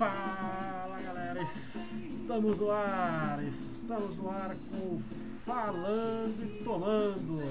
[0.00, 4.98] Fala galera, estamos no ar, estamos no ar com
[5.44, 7.42] Falando e Tomando.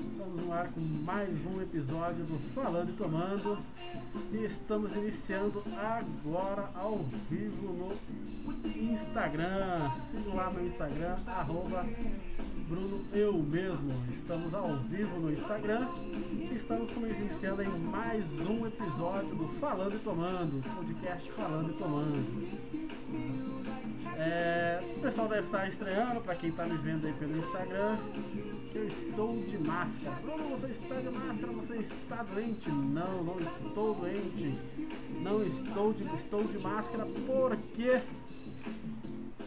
[0.00, 3.58] Estamos no ar com mais um episódio do Falando e Tomando
[4.30, 6.98] e estamos iniciando agora ao
[7.28, 9.90] vivo no Instagram.
[10.12, 11.84] Siga lá no Instagram, arroba
[12.68, 13.92] Bruno Eu Mesmo.
[14.12, 15.88] Estamos ao vivo no Instagram
[16.72, 22.48] estamos iniciando em mais um episódio do Falando e Tomando, podcast Falando e Tomando.
[24.16, 27.96] É, o pessoal deve estar estreando, para quem está me vendo aí pelo Instagram,
[28.70, 30.16] que eu estou de máscara.
[30.22, 32.70] Bruno, você está de máscara, você está doente?
[32.70, 34.58] Não, não estou doente.
[35.22, 38.00] Não estou de, estou de máscara porque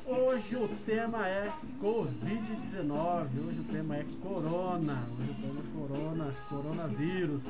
[0.05, 1.49] Hoje o tema é
[1.81, 5.42] Covid-19, hoje o tema é Corona, hoje o
[6.49, 7.43] coronavírus.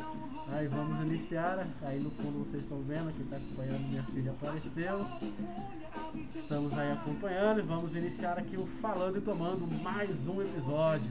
[0.51, 5.05] Aí vamos iniciar, aí no fundo vocês estão vendo, quem está acompanhando minha filha apareceu.
[6.35, 11.09] Estamos aí acompanhando e vamos iniciar aqui o Falando e Tomando mais um episódio.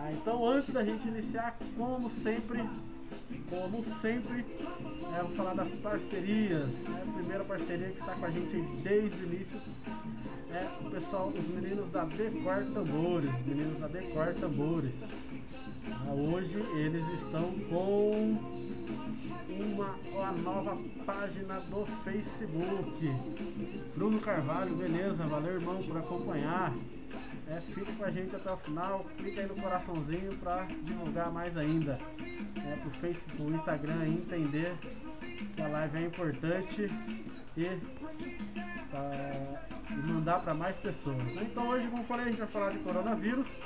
[0.00, 2.68] Ah, então antes da gente iniciar, como sempre,
[3.48, 4.44] como sempre,
[5.16, 6.68] é, vou falar das parcerias.
[6.68, 7.04] Né?
[7.08, 9.60] A primeira parceria que está com a gente desde o início
[10.50, 14.94] é o pessoal, os meninos da Decor Tambores, os meninos da Decor Tambores.
[16.08, 18.38] Ah, hoje eles estão com
[19.46, 23.12] uma, uma nova página do Facebook.
[23.94, 25.24] Bruno Carvalho, beleza?
[25.24, 26.72] Valeu irmão por acompanhar.
[27.46, 31.58] É, fique com a gente até o final, clica aí no coraçãozinho para divulgar mais
[31.58, 31.98] ainda.
[32.56, 34.74] É, pro Facebook, pro Instagram entender
[35.54, 36.90] que a live é importante
[37.54, 37.64] e
[38.94, 39.58] uh,
[39.90, 41.16] e mandar para mais pessoas.
[41.16, 41.48] Né?
[41.50, 43.58] Então hoje, como falei, a gente vai falar de coronavírus,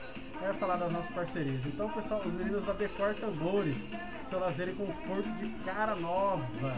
[0.42, 1.64] vai falar das nossas parcerias.
[1.66, 3.78] Então, pessoal, os meninos da Decor Tambores,
[4.28, 6.74] seu lazer e conforto de cara nova.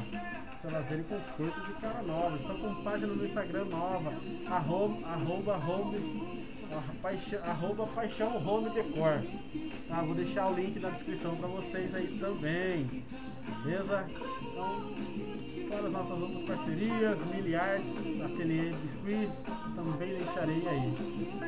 [0.61, 2.37] Seu lazer e conforto de cara nova.
[2.37, 4.13] Estão com página no Instagram nova,
[4.51, 6.45] arroba, arroba home,
[7.43, 9.23] arroba paixão home decor.
[9.89, 13.05] Tá, vou deixar o link na descrição para vocês aí também.
[13.63, 14.07] Beleza?
[14.09, 14.95] Então,
[15.79, 19.31] as nossas outras parcerias, Miliards, Ateliê Biscuit,
[19.75, 20.95] também deixarei aí.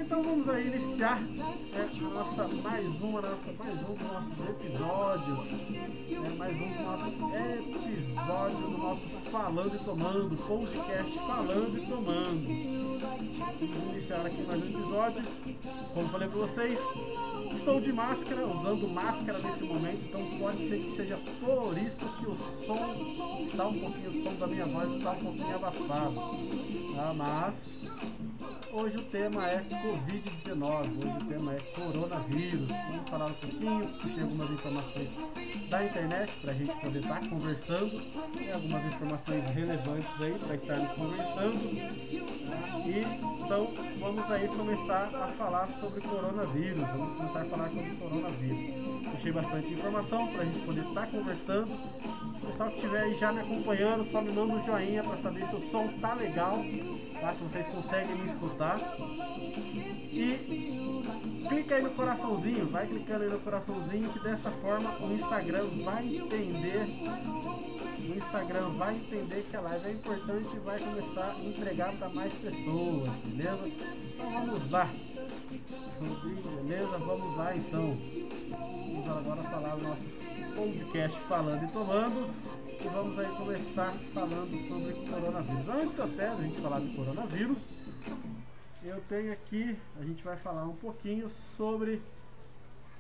[0.01, 5.45] Então vamos aí iniciar né, nossa, mais uma, nossa, mais um dos nossos episódios.
[5.71, 12.87] Né, mais um do nosso episódio do nosso Falando e Tomando, podcast Falando e Tomando.
[13.61, 15.25] Vamos iniciar aqui mais um episódio.
[15.95, 16.79] Como falei para vocês,
[17.57, 22.27] estou de máscara, usando máscara nesse momento, então pode ser que seja por isso que
[22.27, 26.15] o som está um pouquinho, o som da minha voz está um pouquinho abafado.
[26.95, 27.15] Tá?
[27.17, 27.69] Mas
[28.73, 32.69] hoje o tema é Covid-19, hoje o tema é coronavírus.
[32.69, 35.09] Vamos falar um pouquinho, puxei algumas informações
[35.69, 38.01] da internet para a gente poder estar tá conversando,
[38.33, 41.77] tem algumas informações relevantes aí para estarmos conversando.
[42.87, 43.05] E
[43.45, 46.85] então vamos aí começar a falar sobre coronavírus.
[46.89, 49.13] Vamos começar a falar sobre coronavírus.
[49.13, 52.17] Deixei bastante informação para a gente poder estar tá conversando.
[52.47, 55.57] Pessoal que estiver aí já me acompanhando, só me manda um joinha para saber se
[55.57, 56.59] o som tá legal,
[57.21, 57.33] tá?
[57.33, 58.79] se vocês conseguem me escutar.
[60.13, 60.86] E
[61.49, 66.05] clica aí no coraçãozinho, vai clicando aí no coraçãozinho que dessa forma o Instagram vai
[66.05, 66.87] entender
[68.09, 72.09] o Instagram vai entender que a live é importante e vai começar a entregar para
[72.11, 73.69] mais pessoas, beleza?
[74.15, 74.89] Então vamos lá.
[76.63, 76.99] Beleza?
[76.99, 77.99] Vamos lá então.
[78.51, 80.05] Vamos agora falar o nosso
[80.55, 82.31] podcast falando e tomando.
[82.81, 85.69] E vamos aí começar falando sobre coronavírus.
[85.69, 87.59] Antes até da gente falar de coronavírus,
[88.87, 92.03] eu tenho aqui, a gente vai falar um pouquinho sobre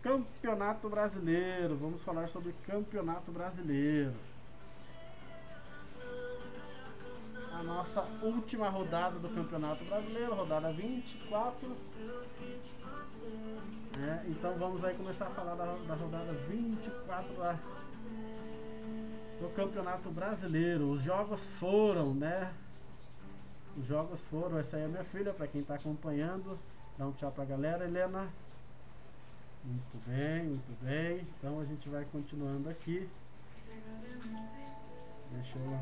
[0.02, 1.76] Campeonato Brasileiro.
[1.76, 4.14] Vamos falar sobre Campeonato Brasileiro.
[7.58, 11.76] a nossa última rodada do Campeonato Brasileiro, rodada 24.
[13.98, 17.58] É, então vamos aí começar a falar da, da rodada 24 lá
[19.40, 20.90] do Campeonato Brasileiro.
[20.90, 22.52] Os jogos foram, né?
[23.78, 24.58] Os jogos foram.
[24.58, 26.58] Essa aí é minha filha, para quem está acompanhando.
[26.96, 28.28] Dá um tchau pra galera, Helena.
[29.64, 31.26] Muito bem, muito bem.
[31.38, 33.08] Então a gente vai continuando aqui.
[35.32, 35.78] Deixa eu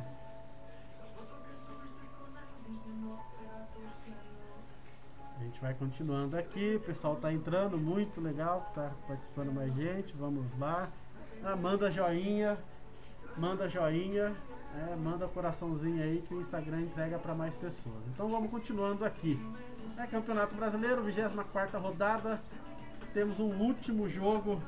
[5.37, 10.15] A gente vai continuando aqui, o pessoal tá entrando, muito legal, tá participando mais gente,
[10.17, 10.89] vamos lá.
[11.45, 12.57] Ah, manda joinha,
[13.37, 14.35] manda joinha,
[14.77, 18.03] é, manda coraçãozinho aí que o Instagram entrega para mais pessoas.
[18.13, 19.39] Então vamos continuando aqui.
[19.97, 22.43] É Campeonato Brasileiro, 24 rodada.
[23.13, 24.61] Temos um último jogo.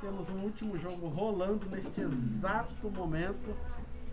[0.00, 3.54] Temos um último jogo rolando neste exato momento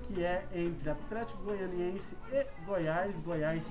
[0.04, 3.20] que é entre Atlético Goianiense e Goiás.
[3.20, 3.64] Goiás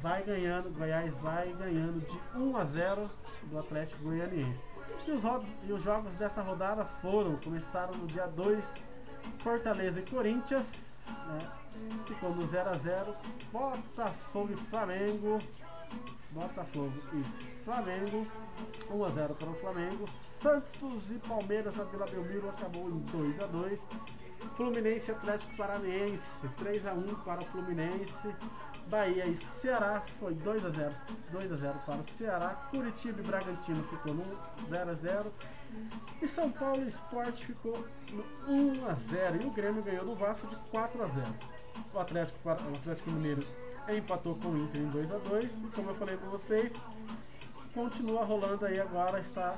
[0.00, 3.10] vai ganhando, Goiás vai ganhando de 1 a 0
[3.44, 4.62] do Atlético Goianiense.
[5.06, 8.74] E os, rodos, e os jogos dessa rodada foram, começaram no dia 2,
[9.42, 11.50] Fortaleza e Corinthians, né?
[12.06, 13.14] ficou no 0 a 0
[13.52, 15.42] Botafogo e Flamengo,
[16.30, 18.26] Botafogo e Flamengo,
[18.90, 23.40] 1 a 0 para o Flamengo, Santos e Palmeiras na Vila Belmiro acabou em 2
[23.40, 23.86] a 2
[24.56, 28.34] Fluminense Atlético Paranaense, 3 a 1 para o Fluminense,
[28.88, 30.94] Bahia e Ceará foi 2 a 0
[31.30, 32.68] 2 a 0 para o Ceará.
[32.70, 34.24] Curitiba e Bragantino ficou no
[34.66, 35.32] 0 a 0
[36.20, 40.46] E São Paulo Esporte ficou no 1 a 0 E o Grêmio ganhou do Vasco
[40.46, 41.26] de 4 a 0
[41.94, 43.44] O Atlético, o Atlético Mineiro
[43.88, 46.74] empatou com o Inter em 2 a 2 E como eu falei para vocês,
[47.72, 49.56] continua rolando aí agora, está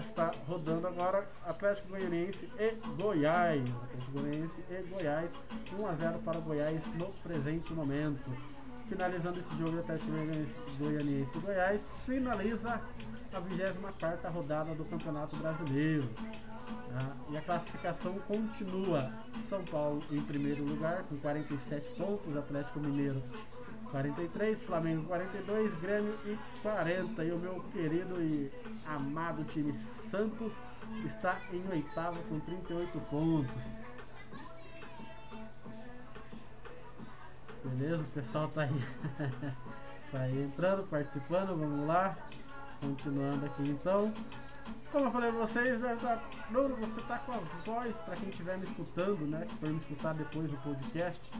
[0.00, 2.70] está rodando agora Atlético Goianiense e
[3.00, 3.62] Goiás.
[3.84, 5.34] Atlético Goianiense e Goiás.
[5.78, 8.30] 1 a 0 para Goiás no presente momento.
[8.88, 10.10] Finalizando esse jogo, Atlético
[10.78, 12.80] Goianiense e Goiás finaliza
[13.32, 16.08] a 24 rodada do Campeonato Brasileiro.
[16.94, 19.12] Ah, e a classificação continua.
[19.48, 23.22] São Paulo em primeiro lugar com 47 pontos, Atlético Mineiro
[23.90, 27.24] 43, Flamengo 42, Grêmio e 40.
[27.24, 28.50] E o meu querido e
[28.86, 30.56] amado time Santos
[31.04, 33.64] está em oitavo com 38 pontos.
[37.70, 38.02] Beleza?
[38.02, 38.84] O pessoal tá aí,
[40.12, 41.56] tá aí entrando, participando.
[41.58, 42.16] Vamos lá.
[42.80, 44.12] Continuando aqui então.
[44.92, 48.28] Como eu falei pra vocês, né, tá, Bruno, você tá com a voz, para quem
[48.28, 49.46] estiver me escutando, né?
[49.48, 51.30] Que for me escutar depois do podcast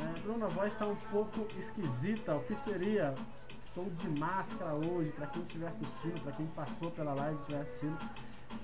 [0.00, 2.34] é, Bruno, a voz está um pouco esquisita.
[2.34, 3.14] O que seria?
[3.60, 7.60] Estou de máscara hoje, para quem estiver assistindo, para quem passou pela live e estiver
[7.60, 7.98] assistindo.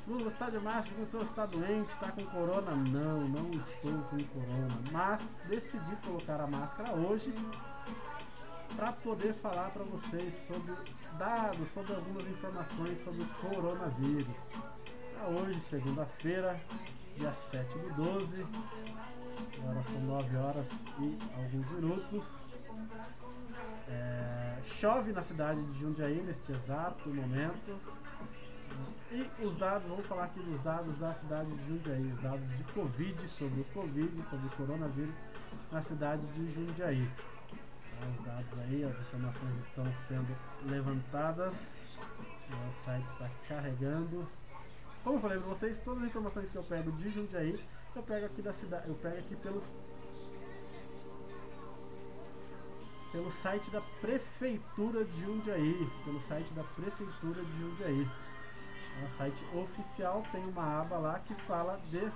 [0.07, 2.73] Você está de máscara, você está doente, está com corona?
[2.73, 4.79] Não, não estou com corona.
[4.93, 7.33] Mas decidi colocar a máscara hoje
[8.77, 10.75] para poder falar para vocês sobre
[11.19, 14.49] dados, sobre algumas informações sobre o coronavírus.
[15.13, 16.61] Pra hoje, segunda-feira,
[17.17, 18.47] dia 7 do 12,
[19.59, 20.69] Agora são 9 horas
[21.01, 22.39] e alguns minutos.
[23.89, 27.79] É, chove na cidade de Jundiaí neste exato momento.
[29.11, 32.65] E os dados, vamos falar aqui dos dados da cidade de Jundiaí, os dados de
[32.65, 35.15] Covid, sobre o Covid, sobre o coronavírus
[35.71, 37.09] na cidade de Jundiaí.
[37.93, 40.37] Então, os dados aí, as informações estão sendo
[40.67, 41.79] levantadas.
[42.69, 44.27] O site está carregando.
[45.03, 47.59] Como eu falei para vocês, todas as informações que eu pego de Jundiaí
[47.97, 49.63] eu pego aqui da cidade, eu pego aqui pelo
[53.11, 58.07] pelo site da prefeitura de Jundiaí, pelo site da prefeitura de Jundiaí.
[59.01, 62.11] É um site oficial, tem uma aba lá que fala de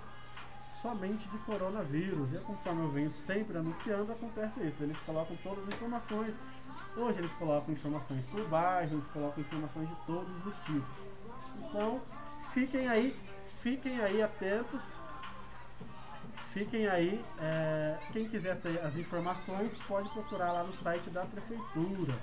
[0.69, 2.33] somente de coronavírus.
[2.33, 4.83] E conforme eu venho sempre anunciando, acontece isso.
[4.83, 6.35] Eles colocam todas as informações.
[6.97, 10.99] Hoje eles colocam informações por bairro, eles colocam informações de todos os tipos.
[11.57, 12.01] Então,
[12.53, 13.17] fiquem aí,
[13.63, 14.83] fiquem aí atentos
[16.53, 22.15] Fiquem aí, é, quem quiser ter as informações pode procurar lá no site da prefeitura.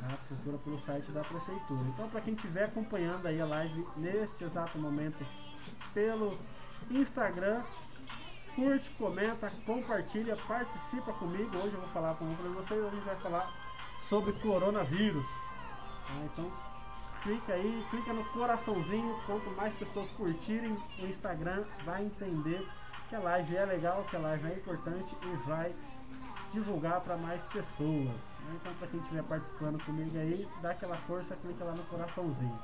[0.00, 0.16] Tá?
[0.28, 1.88] Procura pelo site da prefeitura.
[1.88, 5.26] Então, para quem estiver acompanhando aí a live neste exato momento
[5.92, 6.38] pelo
[6.90, 7.62] Instagram,
[8.54, 11.56] curte, comenta, compartilha, participa comigo.
[11.56, 13.52] Hoje eu vou falar com vocês, hoje a gente vai falar
[13.98, 15.26] sobre coronavírus.
[15.26, 16.14] Tá?
[16.24, 16.52] Então,
[17.22, 19.18] clica aí, clica no coraçãozinho.
[19.26, 22.66] Quanto mais pessoas curtirem o Instagram, vai entender
[23.08, 25.74] que a live é legal, que a live é importante e vai
[26.56, 28.20] divulgar para mais pessoas.
[28.40, 28.58] Né?
[28.60, 32.58] Então, para quem estiver participando comigo aí, dá aquela força, clica lá no coraçãozinho.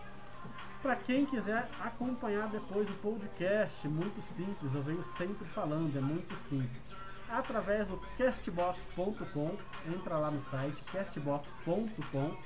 [0.80, 6.34] Para quem quiser acompanhar depois o podcast, muito simples, eu venho sempre falando, é muito
[6.34, 6.90] simples.
[7.28, 9.56] Através do castbox.com,
[9.86, 12.36] entra lá no site castbox.com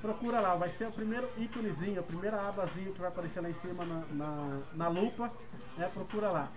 [0.00, 3.52] procura lá, vai ser o primeiro íconezinho, a primeira abazinha que vai aparecer lá em
[3.52, 5.30] cima na, na, na lupa,
[5.76, 5.90] né?
[5.92, 6.48] Procura lá.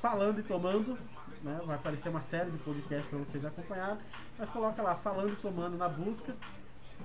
[0.00, 0.98] Falando e tomando,
[1.42, 1.60] né?
[1.64, 3.98] Vai aparecer uma série de podcasts para vocês acompanharem,
[4.38, 6.34] mas coloca lá, falando tomando na busca.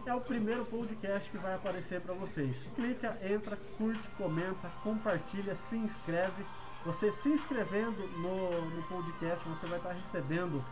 [0.06, 2.66] É o primeiro podcast que vai aparecer para vocês.
[2.76, 6.46] Clica, entra, curte, comenta, compartilha, se inscreve.
[6.86, 10.64] Você se inscrevendo no, no podcast, você vai estar recebendo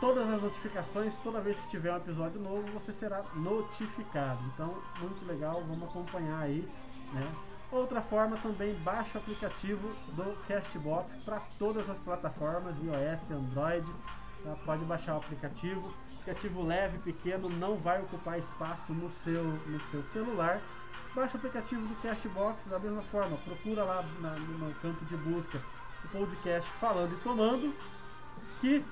[0.00, 4.42] todas as notificações, toda vez que tiver um episódio novo, você será notificado.
[4.54, 6.66] Então, muito legal, vamos acompanhar aí,
[7.12, 7.26] né?
[7.76, 13.86] Outra forma também, baixa o aplicativo do Castbox para todas as plataformas, iOS, Android.
[14.42, 14.56] Tá?
[14.64, 15.92] Pode baixar o aplicativo.
[16.22, 20.58] Aplicativo leve, pequeno, não vai ocupar espaço no seu, no seu celular.
[21.14, 23.36] Baixa o aplicativo do Castbox da mesma forma.
[23.44, 25.60] Procura lá na, no campo de busca
[26.02, 27.74] o podcast Falando e Tomando,
[28.58, 28.82] que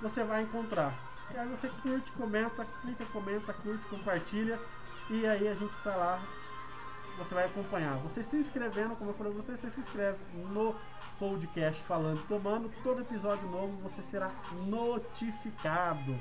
[0.00, 0.94] você vai encontrar.
[1.34, 4.58] E aí você curte, comenta, clica, comenta, curte, compartilha
[5.10, 6.22] e aí a gente está lá.
[7.20, 7.98] Você vai acompanhar.
[7.98, 10.74] Você se inscrevendo, como eu falei, você, você se inscreve no
[11.18, 12.72] podcast Falando Tomando.
[12.82, 14.30] Todo episódio novo você será
[14.66, 16.18] notificado.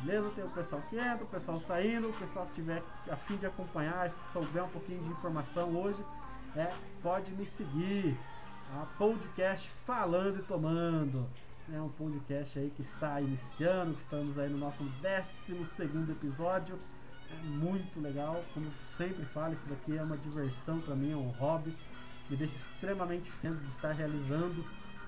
[0.00, 0.30] Beleza?
[0.30, 3.44] Tem o pessoal que entra, o pessoal saindo, o pessoal que tiver a fim de
[3.44, 6.02] acompanhar, souber um pouquinho de informação hoje,
[6.56, 6.72] é,
[7.02, 8.18] pode me seguir.
[8.80, 11.28] A podcast Falando e Tomando.
[11.70, 16.78] É um podcast aí que está iniciando, que estamos aí no nosso 12 segundo episódio.
[17.32, 21.30] É muito legal, como sempre falo, isso daqui é uma diversão para mim, é um
[21.30, 21.76] hobby.
[22.28, 24.64] Me deixa extremamente feliz de estar realizando,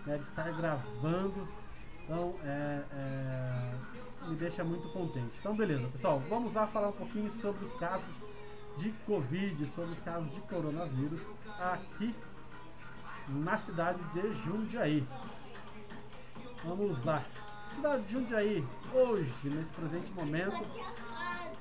[0.06, 1.46] né, de estar gravando.
[2.04, 3.74] Então, é, é,
[4.28, 5.38] me deixa muito contente.
[5.38, 8.14] Então, beleza, pessoal, vamos lá falar um pouquinho sobre os casos
[8.76, 11.20] de Covid, sobre os casos de coronavírus
[11.58, 12.14] aqui
[13.28, 15.06] na cidade de Jundiaí.
[16.64, 17.24] Vamos lá.
[17.74, 20.64] Cidade de Jundiaí, hoje, nesse presente momento,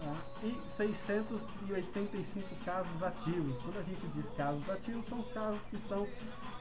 [0.00, 0.16] tá?
[0.42, 3.58] e 685 casos ativos.
[3.58, 6.06] Quando a gente diz casos ativos, são os casos que estão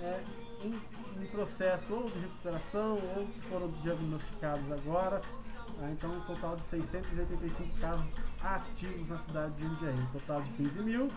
[0.01, 0.24] é,
[0.62, 0.82] em,
[1.22, 5.22] em, processo ou de recuperação ou que foram diagnosticados agora.
[5.22, 5.92] Tá?
[5.92, 8.13] Então, um total de 685 casos
[8.44, 9.98] ativos na cidade de Jundiaí.
[9.98, 11.10] Um total de 15 mil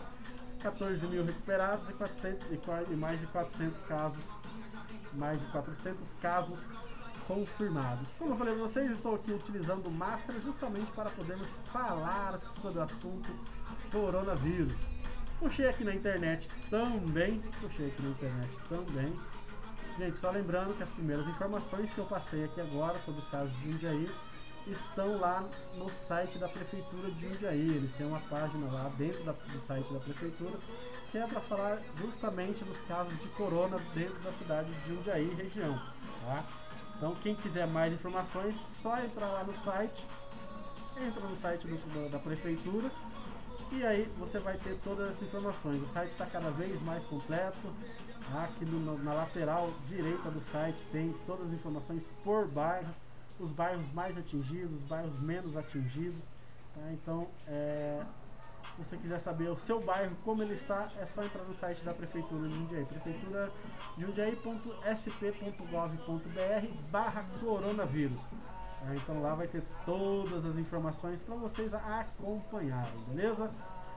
[0.58, 2.46] 14 mil recuperados e, 400,
[2.90, 4.24] e mais de 400 casos,
[5.14, 6.68] mais de 400 casos
[7.26, 8.14] confirmados.
[8.18, 12.82] Como eu falei para vocês, estou aqui utilizando máscara justamente para podermos falar sobre o
[12.82, 13.28] assunto
[13.92, 14.78] coronavírus.
[15.38, 19.14] Puxei aqui na internet também, puxei aqui na internet também.
[19.98, 23.52] Gente, só lembrando que as primeiras informações que eu passei aqui agora sobre os casos
[23.58, 24.08] de Jundiaí
[24.72, 25.44] estão lá
[25.76, 27.76] no site da Prefeitura de Jundiaí.
[27.76, 30.58] Eles têm uma página lá dentro da, do site da Prefeitura
[31.10, 35.78] que é para falar justamente dos casos de corona dentro da cidade de Jundiaí região.
[36.22, 36.44] Tá?
[36.96, 40.06] Então, quem quiser mais informações, só entrar lá no site,
[41.00, 42.90] entra no site do, da Prefeitura
[43.70, 45.82] e aí você vai ter todas as informações.
[45.82, 47.72] O site está cada vez mais completo.
[48.42, 52.88] Aqui no, na lateral direita do site tem todas as informações por bairro
[53.38, 56.28] os bairros mais atingidos, os bairros menos atingidos.
[56.74, 56.92] Tá?
[56.92, 58.02] Então, é,
[58.76, 61.84] se você quiser saber o seu bairro, como ele está, é só entrar no site
[61.84, 63.50] da Prefeitura de Jundiaí, prefeitura
[63.96, 68.28] jundiaí.sp.gov.br barra coronavírus.
[68.28, 68.94] Tá?
[68.94, 73.50] Então lá vai ter todas as informações para vocês acompanharem, beleza?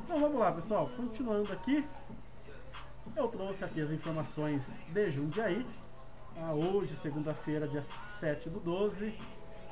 [0.04, 0.90] Então vamos lá, pessoal.
[0.98, 1.86] Continuando aqui,
[3.16, 5.64] eu trouxe aqui as informações de Jundiaí.
[6.38, 9.14] Ah, hoje, segunda-feira, dia 7 do 12,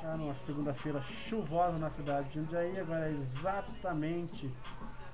[0.00, 0.16] tá?
[0.16, 4.52] numa segunda-feira chuvosa na cidade de Jundiaí, agora é exatamente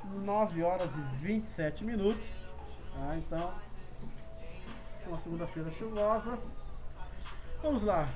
[0.04, 2.40] 9 horas e 27 minutos.
[2.92, 3.16] Tá?
[3.16, 3.54] Então,
[5.06, 6.38] uma segunda-feira chuvosa.
[7.62, 8.08] Vamos lá.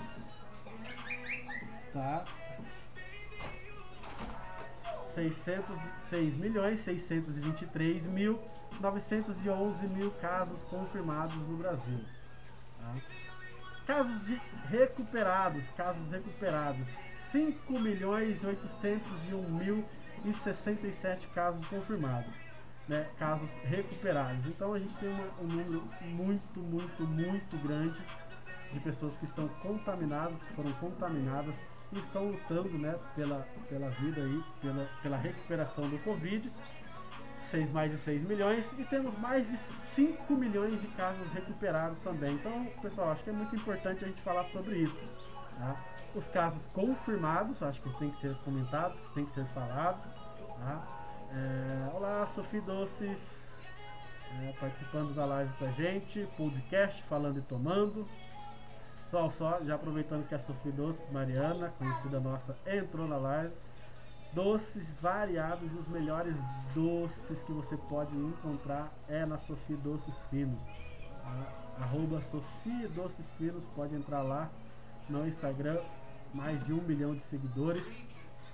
[1.92, 2.24] Tá?
[5.14, 8.40] 606 milhões 623 mil
[8.80, 12.04] 911 mil casos confirmados no Brasil.
[12.80, 12.94] Tá?
[13.84, 16.86] Casos de recuperados, casos recuperados,
[17.32, 19.84] 5 milhões 801 mil
[20.24, 22.32] e 67 casos confirmados
[22.90, 24.46] né, casos recuperados.
[24.46, 28.02] Então a gente tem uma, um número muito, muito, muito grande
[28.72, 34.20] de pessoas que estão contaminadas, que foram contaminadas e estão lutando né, pela, pela vida
[34.22, 36.52] aí, pela, pela recuperação do Covid.
[37.42, 42.34] 6, mais de 6 milhões e temos mais de 5 milhões de casos recuperados também.
[42.34, 45.02] Então, pessoal, acho que é muito importante a gente falar sobre isso.
[45.58, 45.76] Tá?
[46.14, 50.04] Os casos confirmados, acho que tem que ser comentados, que tem que ser falados.
[50.58, 50.99] Tá?
[51.32, 53.62] É, olá, Sofia Doces,
[54.42, 58.04] é, participando da live com a gente, podcast Falando e Tomando.
[59.06, 63.54] Só, só, já aproveitando que a Sofia Doces, Mariana, conhecida nossa, entrou na live
[64.32, 66.34] doces variados os melhores
[66.74, 70.64] doces que você pode encontrar é na Sofia Doces Finos.
[71.80, 74.50] Arroba Sofia Doces Finos, pode entrar lá
[75.08, 75.80] no Instagram,
[76.34, 78.04] mais de um milhão de seguidores.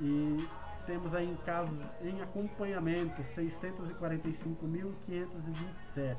[0.00, 0.48] E
[0.84, 6.16] temos aí casos em acompanhamento 645.527.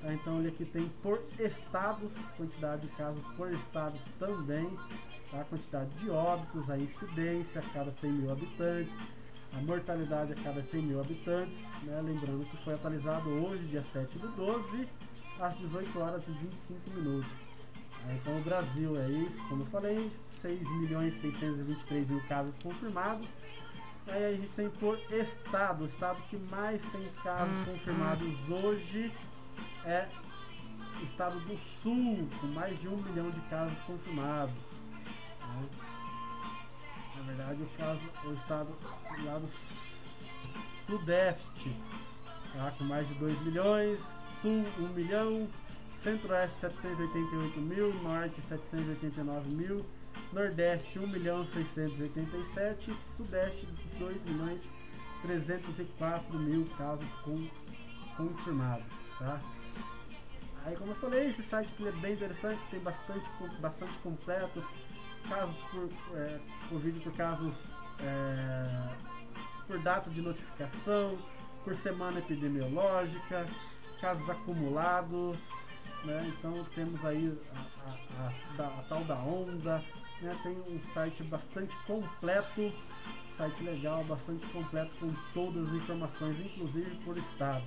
[0.01, 0.13] Tá?
[0.13, 4.69] Então, ele aqui tem por estados, quantidade de casos por estados também
[5.39, 8.97] a quantidade de óbitos, a incidência a cada 100 mil habitantes,
[9.55, 11.65] a mortalidade a cada 100 mil habitantes.
[11.83, 12.01] Né?
[12.03, 14.87] Lembrando que foi atualizado hoje, dia 7 do 12,
[15.39, 17.31] às 18 horas e 25 minutos.
[18.07, 23.27] É, então o Brasil é isso, como eu falei, 6 milhões 623 mil casos confirmados.
[24.07, 29.11] Aí a gente tem por estado, o estado que mais tem casos confirmados hoje
[29.83, 30.07] é
[31.01, 34.53] o estado do Sul, com mais de um milhão de casos confirmados.
[35.41, 35.84] Né?
[37.25, 38.75] Verdade, o caso, o estado
[39.23, 39.47] lá do
[40.85, 41.75] Sudeste,
[42.53, 42.71] tá?
[42.77, 43.99] com mais de 2 milhões,
[44.41, 45.47] Sul 1 milhão,
[45.97, 49.85] Centro-Oeste 788 mil, Norte 789 mil,
[50.31, 53.65] Nordeste 1 milhão 687, Sudeste
[53.97, 54.67] 2 milhões
[55.23, 57.47] 304 mil casos com,
[58.15, 59.41] confirmados, tá?
[60.65, 64.63] Aí como eu falei, esse site é bem interessante, tem bastante, bastante completo,
[65.27, 66.39] casos por, é,
[66.79, 67.53] vídeo por casos
[67.99, 68.89] é,
[69.67, 71.17] por data de notificação,
[71.63, 73.47] por semana epidemiológica,
[73.99, 75.41] casos acumulados,
[76.03, 76.33] né?
[76.37, 77.89] Então temos aí a,
[78.21, 79.83] a, a, a tal da onda,
[80.21, 80.37] né?
[80.43, 82.71] tem um site bastante completo,
[83.35, 87.65] site legal, bastante completo com todas as informações, inclusive por estado.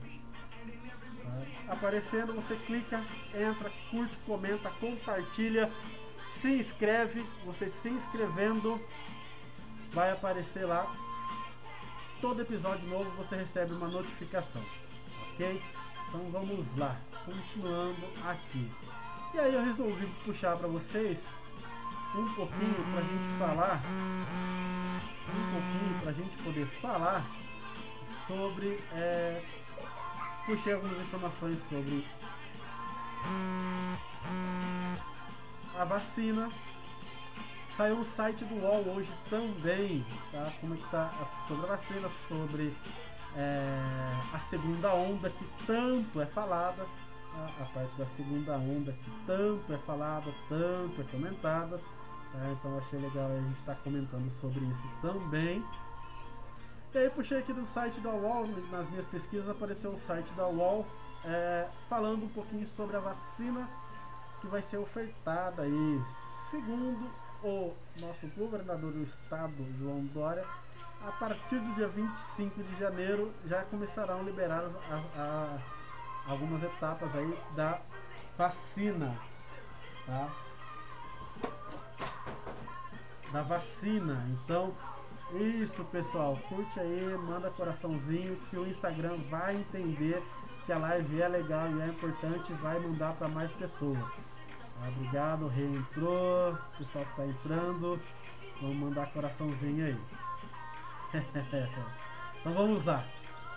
[1.23, 1.73] Tá?
[1.73, 5.71] Aparecendo, você clica, entra, curte, comenta, compartilha,
[6.27, 7.25] se inscreve.
[7.45, 8.79] Você se inscrevendo,
[9.93, 10.95] vai aparecer lá.
[12.19, 14.63] Todo episódio novo você recebe uma notificação,
[15.33, 15.59] ok?
[16.07, 18.69] Então vamos lá, continuando aqui.
[19.33, 21.25] E aí eu resolvi puxar para vocês
[22.13, 23.81] um pouquinho pra gente falar
[25.29, 27.25] um pouquinho para a gente poder falar
[28.27, 28.79] sobre.
[28.93, 29.41] É,
[30.45, 32.05] puxei algumas informações sobre
[35.79, 36.49] a vacina.
[37.69, 40.51] Saiu no site do UOL hoje também, tá?
[40.59, 41.09] Como é que tá
[41.47, 42.75] sobre a vacina, sobre
[43.35, 43.79] é,
[44.33, 46.85] a segunda onda que tanto é falada,
[47.31, 47.63] tá?
[47.63, 51.77] a parte da segunda onda que tanto é falada, tanto é comentada.
[51.77, 52.51] Tá?
[52.51, 55.63] Então achei legal a gente estar tá comentando sobre isso também.
[56.93, 60.47] E aí puxei aqui do site da UOL, nas minhas pesquisas apareceu o site da
[60.47, 60.85] UOL
[61.23, 63.69] é, falando um pouquinho sobre a vacina
[64.39, 66.01] que vai ser ofertada aí.
[66.49, 67.09] Segundo
[67.43, 70.45] o nosso governador do estado, João Dória,
[71.07, 75.57] a partir do dia 25 de janeiro já começarão a liberar a, a,
[76.27, 77.79] algumas etapas aí da
[78.37, 79.15] vacina.
[80.05, 80.29] Tá?
[83.31, 84.25] Da vacina.
[84.29, 84.73] Então,
[85.33, 90.21] isso pessoal, curte aí, manda coraçãozinho que o Instagram vai entender
[90.65, 94.11] que a live é legal e é importante, vai mandar para mais pessoas.
[94.81, 97.99] Ah, obrigado, reentrou, pessoal que está entrando,
[98.59, 99.97] vamos mandar coraçãozinho aí.
[102.41, 103.05] então vamos lá.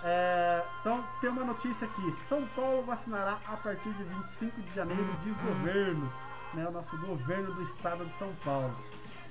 [0.06, 5.16] É, então tem uma notícia aqui: São Paulo vacinará a partir de 25 de janeiro,
[5.22, 6.12] diz governo,
[6.52, 8.76] né, o nosso governo do estado de São Paulo.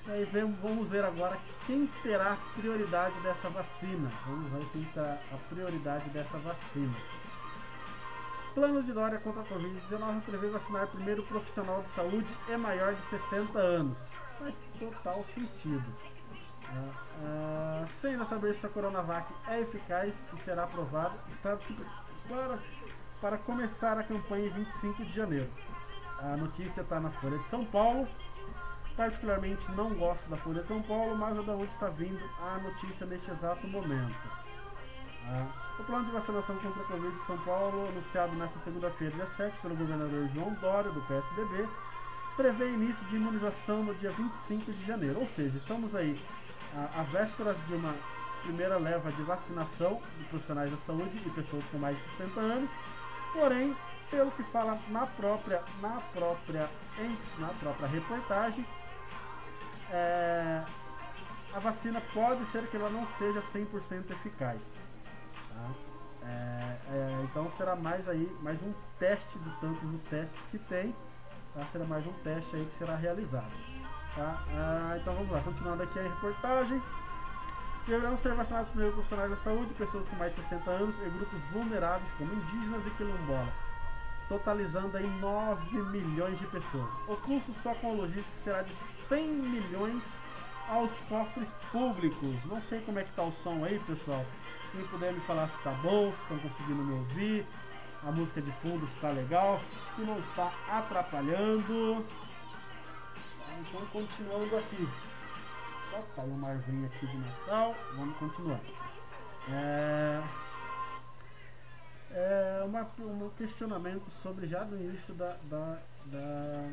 [0.07, 0.25] E aí
[0.61, 4.11] vamos ver agora quem terá prioridade dessa vacina.
[4.25, 6.93] Vamos ver quem terá a prioridade dessa vacina.
[8.55, 13.01] Plano de Dória contra a Covid-19 prevê vacinar primeiro profissional de saúde e maior de
[13.01, 13.99] 60 anos.
[14.39, 16.12] Faz total sentido.
[16.73, 22.59] Uh, sem saber se a Coronavac é eficaz e será aprovada, Estado se prepara
[23.21, 25.49] para começar a campanha em 25 de janeiro.
[26.19, 28.07] A notícia está na Folha de São Paulo.
[28.95, 32.59] Particularmente não gosto da Folha de São Paulo, mas é da onde está vindo a
[32.59, 34.15] notícia neste exato momento.
[35.23, 39.25] Uh, o plano de vacinação contra a Covid de São Paulo, anunciado nesta segunda-feira, dia
[39.25, 41.67] 7, pelo governador João Dória, do PSDB,
[42.35, 45.19] prevê início de imunização no dia 25 de janeiro.
[45.19, 46.21] Ou seja, estamos aí
[46.95, 47.95] a, vésperas de uma
[48.43, 52.69] primeira leva de vacinação de profissionais da saúde e pessoas com mais de 60 anos.
[53.31, 53.75] Porém,
[54.09, 58.65] pelo que fala na própria, na própria, em, na própria reportagem,
[59.91, 60.63] é,
[61.53, 64.61] a vacina pode ser que ela não seja 100% eficaz.
[65.49, 65.69] Tá?
[66.25, 70.95] É, é, então será mais aí mais um teste de tantos os testes que tem.
[71.53, 71.65] Tá?
[71.67, 73.72] Será mais um teste aí que será realizado.
[74.15, 74.37] Tá?
[74.51, 76.81] Ah, então vamos lá, continuando aqui a reportagem.
[77.87, 81.43] Deverão ser vacinados primeiro profissionais da saúde, pessoas com mais de 60 anos e grupos
[81.51, 83.55] vulneráveis como indígenas e quilombolas,
[84.29, 86.93] totalizando aí 9 milhões de pessoas.
[87.07, 88.71] O custo só com logística será de
[89.09, 90.01] 100 milhões
[90.69, 92.45] aos cofres públicos.
[92.45, 94.25] Não sei como é que tá o som aí, pessoal.
[94.71, 97.45] Quem puder me falar se está bom, se estão conseguindo me ouvir,
[98.01, 99.59] a música de fundo está legal,
[99.95, 102.05] se não está atrapalhando.
[103.67, 104.87] Então continuando aqui.
[105.89, 107.75] Só caiu uma árvore aqui de Natal.
[107.95, 108.59] Vamos continuar.
[109.49, 110.21] É,
[112.11, 116.69] é uma, um questionamento sobre já do início da, da, da,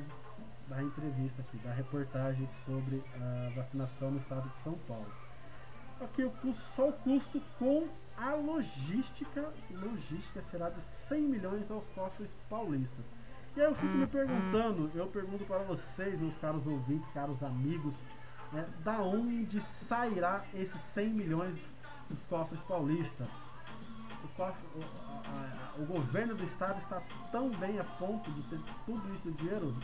[0.69, 5.11] da entrevista aqui, da reportagem sobre a vacinação no estado de São Paulo
[6.05, 11.89] aqui o custo, só o custo com a logística, logística será de 100 milhões aos
[11.89, 13.05] cofres paulistas.
[13.61, 17.95] E aí eu fico me perguntando, eu pergunto para vocês, meus caros ouvintes, caros amigos,
[18.51, 21.77] né, da onde sairá esses 100 milhões
[22.09, 23.29] dos cofres paulistas?
[24.25, 28.41] O, cofre, o, a, a, o governo do estado está tão bem a ponto de
[28.45, 29.77] ter tudo isso de dinheiro?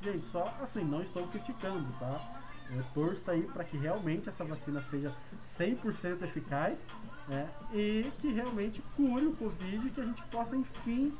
[0.00, 2.40] Gente, só assim, não estou criticando, tá?
[2.70, 5.12] Eu torço aí para que realmente essa vacina seja
[5.58, 6.86] 100% eficaz
[7.26, 11.12] né, e que realmente cure o Covid e que a gente possa, enfim,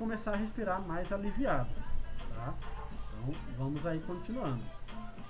[0.00, 1.68] começar a respirar mais aliviado.
[2.34, 2.54] Tá?
[3.12, 4.62] Então, vamos aí continuando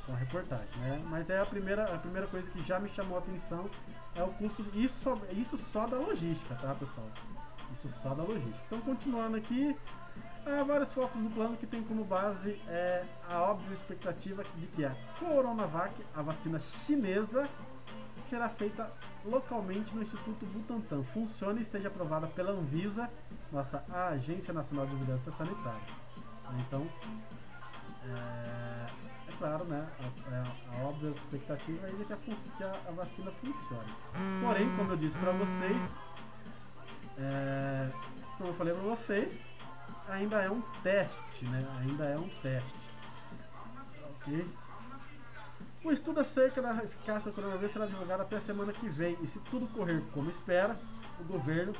[0.06, 0.78] com a reportagem.
[0.78, 1.04] Né?
[1.11, 3.68] Mas é a primeira, a primeira coisa que já me chamou a atenção
[4.14, 4.64] é o custo.
[4.72, 7.09] Isso, isso só da logística, tá, pessoal?
[7.74, 8.62] Isso só da logística.
[8.66, 9.76] Então, continuando aqui.
[10.46, 14.83] Há vários focos do plano que tem como base é, a óbvia expectativa de que
[14.83, 17.46] a Coronavac, a vacina chinesa,
[18.28, 18.90] será feita
[19.24, 21.02] localmente no Instituto Butantan.
[21.02, 23.11] Funcione e esteja aprovada pela Anvisa,
[23.52, 25.80] nossa Agência Nacional de Vigilância Sanitária.
[26.61, 26.87] Então,
[28.04, 28.87] é,
[29.28, 33.30] é claro, né, a, é, a, óbvia expectativa é que a, que a, a vacina
[33.33, 33.92] funcione.
[34.42, 35.96] Porém, como eu disse para vocês,
[37.18, 37.90] é,
[38.37, 39.38] como eu falei para vocês,
[40.09, 41.64] ainda é um teste, né?
[41.80, 42.90] Ainda é um teste.
[44.16, 44.48] Ok?
[45.83, 49.16] O estudo acerca da eficácia do coronavírus será divulgado até a semana que vem.
[49.23, 50.79] E se tudo correr como espera,
[51.19, 51.73] o governo,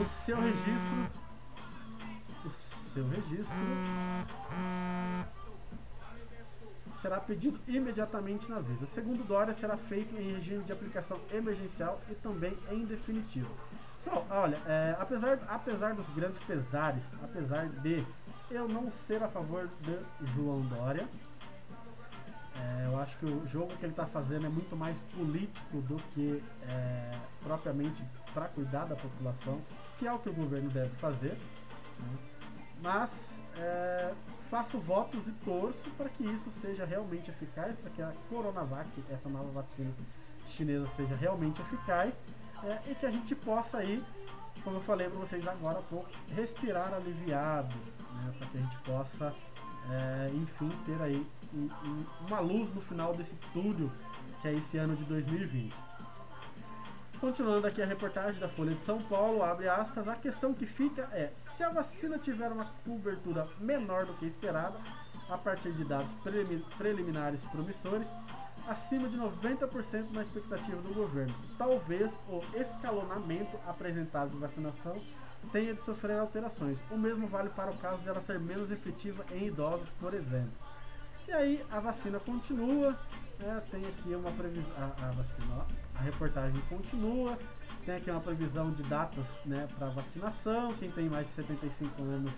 [0.00, 1.10] o seu registro.
[2.44, 3.56] O seu registro
[7.04, 8.86] será pedido imediatamente na Visa.
[8.86, 13.50] Segundo Dória, será feito em regime de aplicação emergencial e também em definitivo.
[13.98, 18.06] Pessoal, olha, é, apesar, apesar dos grandes pesares, apesar de
[18.50, 19.98] eu não ser a favor de
[20.34, 21.08] João Dória,
[22.56, 25.96] é, eu acho que o jogo que ele está fazendo é muito mais político do
[26.12, 27.10] que é,
[27.42, 29.60] propriamente para cuidar da população,
[29.98, 31.36] que é o que o governo deve fazer.
[31.98, 32.18] Né?
[32.82, 34.12] Mas é,
[34.50, 39.28] faço votos e torço para que isso seja realmente eficaz, para que a Coronavac, essa
[39.28, 39.92] nova vacina
[40.46, 42.22] chinesa, seja realmente eficaz
[42.62, 44.04] é, e que a gente possa aí,
[44.62, 47.74] como eu falei para vocês agora há pouco, respirar aliviado,
[48.12, 49.34] né, para que a gente possa,
[49.90, 51.26] é, enfim, ter aí
[52.26, 53.90] uma luz no final desse túnel
[54.40, 55.74] que é esse ano de 2020.
[57.20, 61.08] Continuando aqui a reportagem da Folha de São Paulo, abre aspas, a questão que fica
[61.12, 64.78] é, se a vacina tiver uma cobertura menor do que esperada,
[65.30, 66.14] a partir de dados
[66.76, 68.14] preliminares promissores,
[68.68, 71.34] acima de 90% na expectativa do governo.
[71.56, 75.00] Talvez o escalonamento apresentado de vacinação
[75.52, 76.84] tenha de sofrer alterações.
[76.90, 80.52] O mesmo vale para o caso de ela ser menos efetiva em idosos, por exemplo.
[81.26, 82.98] E aí a vacina continua,
[83.38, 83.62] né?
[83.70, 87.38] tem aqui uma previsão, a, a, vacina, a reportagem continua,
[87.84, 92.32] tem aqui uma previsão de datas né, para vacinação, quem tem mais de 75 anos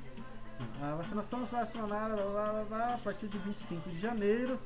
[0.80, 4.58] a vacinação vai se a partir de 25 de janeiro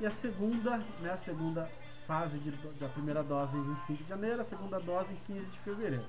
[0.00, 1.70] e a segunda, né, a segunda
[2.06, 5.58] fase de, da primeira dose em 25 de janeiro, a segunda dose em 15 de
[5.60, 6.04] fevereiro.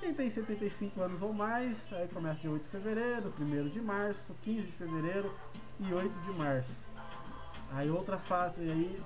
[0.00, 4.34] Quem tem 75 anos ou mais, aí começa de 8 de fevereiro, 1 de março,
[4.42, 5.34] 15 de fevereiro
[5.80, 6.87] e 8 de março.
[7.72, 9.02] Aí outra fase aí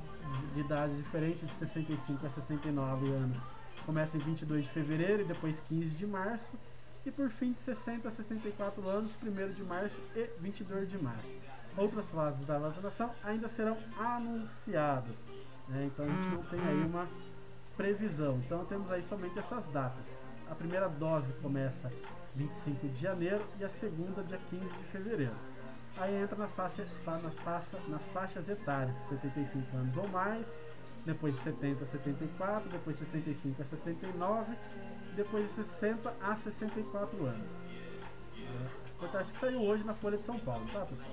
[0.55, 3.38] de idades diferentes, de 65 a 69 anos,
[3.85, 6.57] começa em 22 de fevereiro e depois 15 de março
[7.05, 11.29] e por fim de 60 a 64 anos, 1 de março e 22 de março.
[11.77, 15.16] Outras fases da vacinação ainda serão anunciadas,
[15.68, 15.87] né?
[15.87, 17.09] então a gente não tem aí uma
[17.77, 18.40] previsão.
[18.44, 20.20] Então temos aí somente essas datas.
[20.51, 21.90] A primeira dose começa
[22.35, 25.35] 25 de janeiro e a segunda dia 15 de fevereiro.
[25.98, 30.50] Aí entra na faixa, nas, faixa, nas faixas etárias, 75 anos ou mais,
[31.05, 34.57] depois de 70 a 74, depois 65 a 69
[35.14, 37.48] depois de 60 a 64 anos.
[38.37, 41.11] É, acho que saiu hoje na Folha de São Paulo, tá pessoal?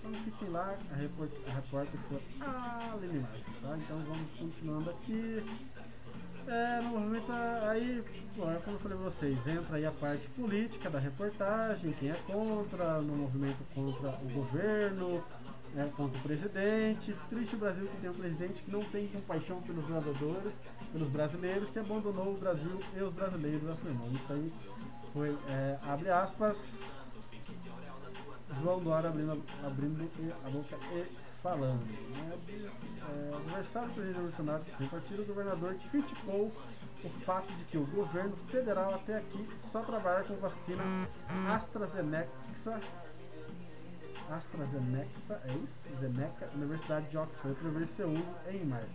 [0.00, 3.76] Então fiquem lá, a, report, a repórter foi a Marques, tá?
[3.78, 5.42] Então vamos continuando aqui.
[6.46, 10.90] É, no movimento aí, é como eu falei pra vocês, entra aí a parte política
[10.90, 15.24] da reportagem, quem é contra, no movimento contra o governo,
[15.74, 17.16] é, contra o presidente.
[17.30, 20.60] Triste o Brasil que tem um presidente que não tem compaixão pelos moradores,
[20.92, 24.10] pelos brasileiros, que abandonou o Brasil e os brasileiros, afirmou.
[24.12, 24.52] Isso aí
[25.14, 27.04] foi, é, abre aspas,
[28.60, 30.10] João Dória abrindo, abrindo
[30.44, 31.84] a boca e falando.
[31.84, 32.38] Né?
[33.06, 36.50] É, adversário do Bolsonaro, sem partido, o governador criticou
[37.04, 40.82] o fato de que o governo federal até aqui só trabalha com vacina
[41.54, 42.30] AstraZeneca
[44.30, 45.86] AstraZeneca, é isso?
[46.00, 48.88] Zeneca, Universidade de Oxford, para ver seu uso em março.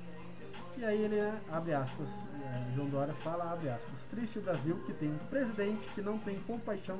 [0.75, 1.19] E aí ele
[1.51, 2.09] abre aspas,
[2.41, 6.39] é, João Dória fala, abre aspas, triste Brasil que tem um presidente que não tem
[6.41, 6.97] compaixão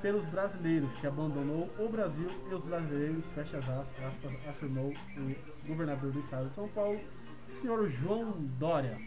[0.00, 6.12] pelos brasileiros, que abandonou o Brasil e os brasileiros, fecha as aspas, afirmou o governador
[6.12, 7.00] do estado de São Paulo,
[7.52, 8.98] senhor João Dória.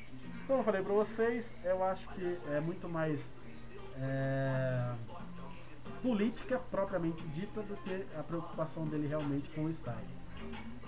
[0.47, 3.34] Como eu falei para vocês, eu acho que é muito mais
[3.97, 4.93] é,
[6.01, 10.03] política propriamente dita do que a preocupação dele realmente com o Estado.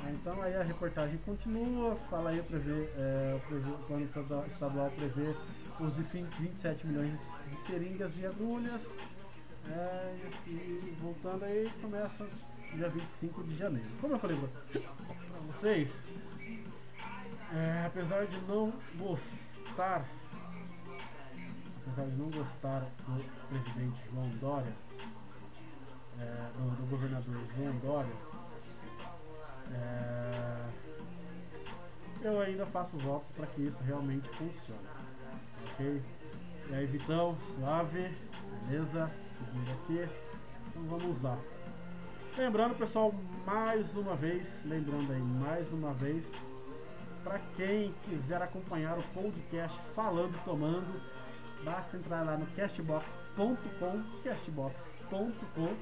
[0.03, 5.33] Ah, então aí a reportagem continua, fala aí prevê, é, o plano estadual prevê
[5.79, 8.95] os de 27 milhões de seringas e agulhas.
[9.71, 10.15] É,
[10.47, 12.27] e voltando aí, começa
[12.73, 13.89] dia 25 de janeiro.
[13.99, 14.49] Como eu falei para
[15.47, 16.03] vocês,
[17.53, 20.05] é, apesar de não gostar,
[21.81, 24.73] apesar de não gostar do presidente João Dória,
[26.19, 28.13] é, do, do, governador João Dória,
[29.71, 30.65] é,
[32.21, 34.87] eu ainda faço votos para que isso realmente funcione.
[35.71, 36.01] Ok?
[36.69, 38.11] E aí, Vitão, suave,
[38.67, 39.11] beleza?
[39.73, 40.09] Aqui.
[40.67, 41.37] Então vamos lá.
[42.37, 43.13] Lembrando, pessoal,
[43.45, 46.33] mais uma vez, lembrando aí, mais uma vez,
[47.23, 51.01] para quem quiser acompanhar o podcast Falando e Tomando,
[51.63, 55.75] basta entrar lá no castbox.com, castbox.com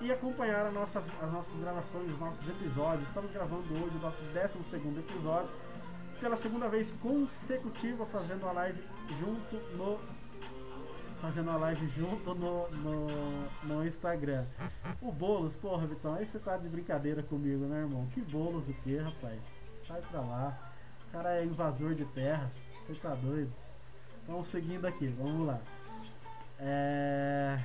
[0.00, 3.06] e acompanhar as nossas, as nossas gravações, os nossos episódios.
[3.06, 5.50] Estamos gravando hoje o nosso 12 episódio,
[6.20, 8.82] pela segunda vez consecutiva, fazendo a live
[9.20, 10.11] junto no.
[11.22, 13.06] Fazendo a live junto no, no,
[13.62, 14.44] no Instagram.
[15.00, 18.08] O Boulos, porra, Vitão, aí você tá de brincadeira comigo, né, irmão?
[18.08, 19.40] Que Boulos o que, rapaz?
[19.86, 20.72] Sai pra lá.
[21.06, 22.50] O cara é invasor de terras.
[22.84, 23.52] Você tá doido?
[24.26, 25.60] Vamos seguindo aqui, vamos lá.
[26.58, 27.60] É...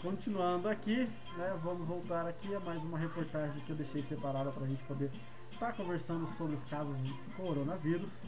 [0.00, 4.62] Continuando aqui, né, vamos voltar aqui a mais uma reportagem que eu deixei separada para
[4.62, 5.10] a gente poder
[5.50, 8.22] estar tá conversando sobre os casos de coronavírus.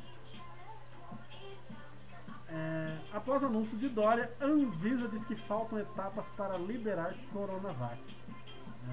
[2.54, 7.98] É, após anúncio de Dória, Anvisa diz que faltam etapas para liberar Coronavac.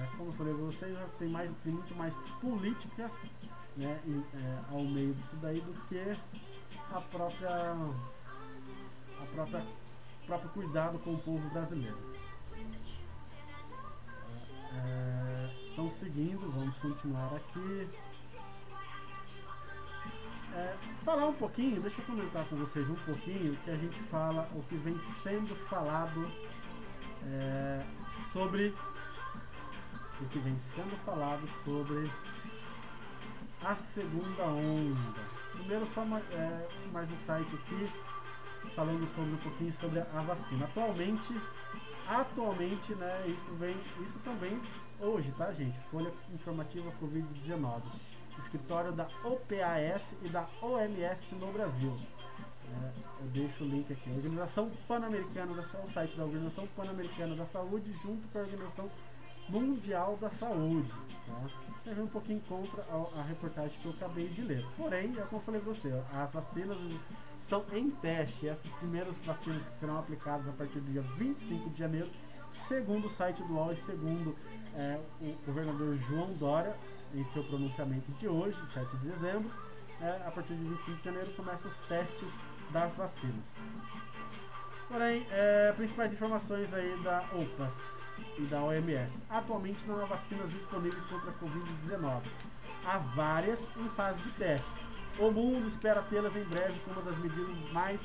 [0.00, 3.08] É, como eu falei para vocês, tem, mais, tem muito mais política
[3.76, 6.00] né, em, é, ao meio disso daí do que
[6.92, 7.72] a própria
[9.20, 9.64] a própria
[10.26, 11.98] próprio cuidado com o povo brasileiro.
[14.74, 17.88] É, estão seguindo, vamos continuar aqui.
[20.54, 24.48] É, falar um pouquinho, deixa eu comentar com vocês um pouquinho que a gente fala,
[24.54, 26.30] o que vem sendo falado
[27.26, 27.82] é,
[28.32, 28.74] sobre
[30.20, 32.10] o que vem sendo falado sobre
[33.64, 35.20] a segunda onda.
[35.52, 37.90] Primeiro só mais, é, mais um site aqui
[38.74, 40.66] falando sobre um pouquinho sobre a vacina.
[40.66, 41.34] Atualmente
[42.08, 44.60] Atualmente, né, isso vem, isso também
[45.00, 45.78] hoje, tá, gente?
[45.90, 47.80] Folha informativa Covid-19.
[48.42, 51.96] Escritório da OPAS e da OMS no Brasil.
[52.68, 54.10] É, eu deixo o link aqui.
[54.10, 58.90] Organização Pan-Americana da o site da Organização Pan-Americana da Saúde junto com a Organização
[59.48, 60.90] Mundial da Saúde.
[61.26, 61.50] Tá?
[61.84, 64.64] Você vê um pouquinho contra a, a, reportagem que eu acabei de ler.
[64.76, 66.78] Porém, é como eu falei para você, as vacinas
[67.40, 68.48] estão em teste.
[68.48, 72.10] Essas primeiras vacinas que serão aplicadas a partir do dia 25 de janeiro,
[72.52, 74.36] segundo o site do UOL e segundo
[74.74, 76.74] é, o governador João Dória,
[77.14, 79.50] em seu pronunciamento de hoje, 7 de dezembro,
[80.00, 82.34] é, a partir de 25 de janeiro começam os testes
[82.70, 83.54] das vacinas.
[84.88, 87.78] Porém, é, principais informações aí da OPAS
[88.38, 89.22] e da OMS.
[89.30, 92.22] Atualmente não há vacinas disponíveis contra a Covid-19.
[92.84, 97.18] Há várias em fase de testes o mundo espera tê-las em breve como uma das
[97.18, 98.00] medidas mais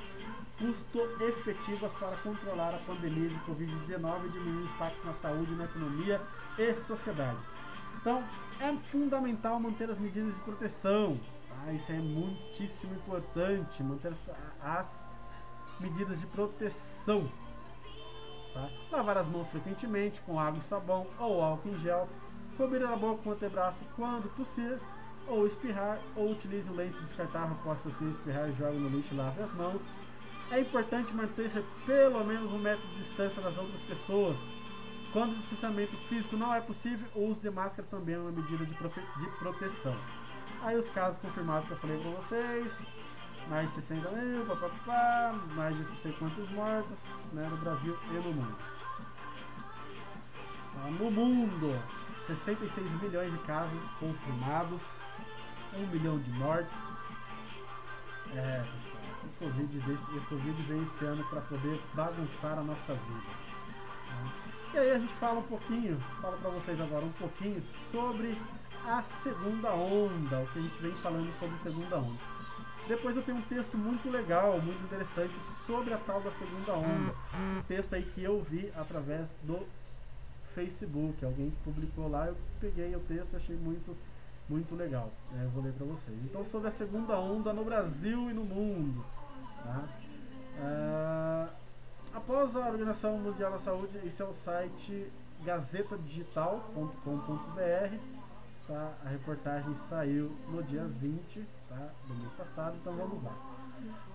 [0.58, 6.22] custo-efetivas para controlar a pandemia de Covid-19 e diminuir os impactos na saúde, na economia
[6.58, 7.38] e sociedade.
[8.02, 8.24] Então,
[8.60, 11.20] é fundamental manter as medidas de proteção.
[11.50, 11.72] Tá?
[11.74, 14.20] Isso é muitíssimo importante, manter as,
[14.62, 15.10] as
[15.80, 17.30] medidas de proteção.
[18.54, 18.70] Tá?
[18.91, 22.08] Lavar as mãos frequentemente com água e sabão ou álcool em gel.
[22.58, 24.80] Cobrir a boca com o antebraço quando tossir
[25.28, 29.17] ou espirrar, ou utilize o lenço descartável após seu espirrar e jogue no lixo e
[29.17, 29.86] lave as mãos.
[30.50, 34.38] É importante manter-se pelo menos um metro de distância das outras pessoas.
[35.17, 38.63] Quando o distanciamento físico não é possível, o uso de máscara também é uma medida
[38.63, 39.97] de, de proteção.
[40.62, 42.86] Aí os casos confirmados que eu falei para vocês,
[43.49, 47.03] mais de 60 mil, papapá, mais de não sei quantos mortos
[47.34, 48.58] né, no Brasil e no mundo.
[50.75, 51.84] Tá, no mundo,
[52.27, 54.84] 66 milhões de casos confirmados,
[55.73, 56.77] um milhão de mortes.
[58.36, 62.93] É, pessoal, o Covid, desse, o COVID vem esse ano para poder bagunçar a nossa
[62.93, 63.30] vida.
[64.10, 64.57] Né?
[64.73, 68.38] E aí a gente fala um pouquinho, fala para vocês agora um pouquinho sobre
[68.86, 72.19] a segunda onda, o que a gente vem falando sobre a segunda onda.
[72.88, 75.34] Depois eu tenho um texto muito legal, muito interessante
[75.65, 77.13] sobre a tal da segunda onda.
[77.34, 79.67] Um texto aí que eu vi através do
[80.56, 81.23] Facebook.
[81.25, 83.95] Alguém que publicou lá, eu peguei o texto achei muito
[84.49, 85.12] muito legal.
[85.38, 86.17] É, vou ler para vocês.
[86.23, 89.03] Então, sobre a segunda onda no Brasil e no mundo.
[89.63, 89.84] Tá?
[90.60, 91.49] É,
[92.13, 95.12] após a Organização Mundial da Saúde, esse é o site
[95.43, 97.98] gazetadigital.com.br.
[98.67, 98.93] Tá?
[99.06, 101.89] A reportagem saiu no dia 20 tá?
[102.08, 103.34] do mês passado, então vamos lá.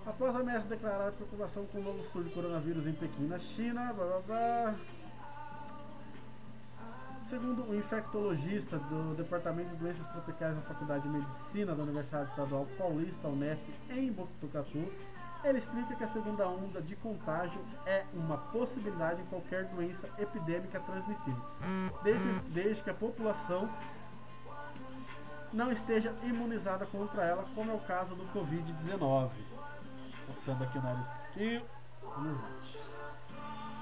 [0.04, 3.92] Após a OMS declarar preocupação com o novo surto de coronavírus em Pequim, na China,
[3.92, 4.74] blá blá blá,
[7.32, 12.68] Segundo o infectologista do Departamento de Doenças Tropicais da Faculdade de Medicina da Universidade Estadual
[12.76, 14.84] Paulista, Unesp, em Botucatu,
[15.44, 20.80] ele explica que a segunda onda de contágio é uma possibilidade em qualquer doença epidêmica
[20.80, 21.42] transmissível,
[22.02, 23.68] desde, desde que a população
[25.52, 29.30] não esteja imunizada contra ela, como é o caso do Covid-19.
[30.26, 31.62] Passando aqui o nariz um pouquinho.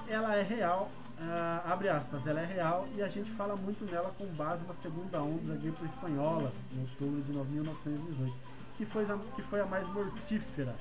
[0.07, 0.89] Ela é real
[1.21, 4.73] uh, abre aspas, ela é real e a gente fala muito nela com base na
[4.73, 8.33] segunda onda da gripe espanhola, em outubro de 1918,
[8.77, 10.75] que foi a, que foi a mais mortífera.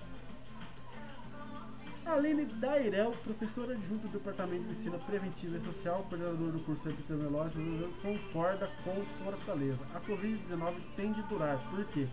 [2.12, 7.60] Aline Dairel, professora adjunta do Departamento de Ensino Preventiva e Social, coordenador do curso epidemiológico,
[8.02, 9.84] concorda com Fortaleza.
[9.94, 12.08] A Covid-19 tem de durar, porque,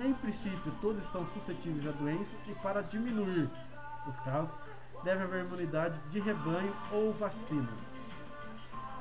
[0.00, 3.48] em princípio, todos estão suscetíveis à doença e para diminuir
[4.06, 4.54] os casos,
[5.02, 7.68] deve haver imunidade de rebanho ou vacina.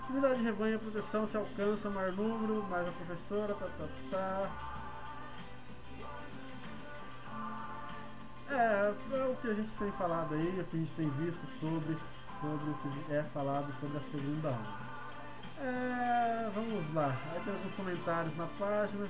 [0.09, 4.66] Imunidade de rebanho e proteção se alcança maior número, mais a professora, tá, tá, tá.
[8.57, 11.45] É, é o que a gente tem falado aí, o que a gente tem visto
[11.59, 11.95] sobre,
[12.41, 14.87] sobre o que é falado sobre a segunda onda.
[15.61, 19.07] É, vamos lá, aí tem alguns comentários na página.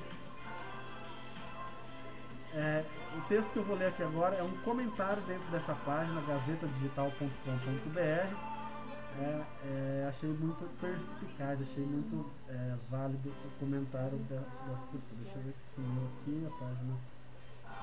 [2.54, 2.84] É,
[3.18, 8.00] o texto que eu vou ler aqui agora é um comentário dentro dessa página, gazetadigital.com.br.
[8.00, 15.20] É, é, achei muito perspicaz, achei muito é, válido o comentário das pessoas.
[15.24, 17.17] Deixa eu ver que sumiu aqui a página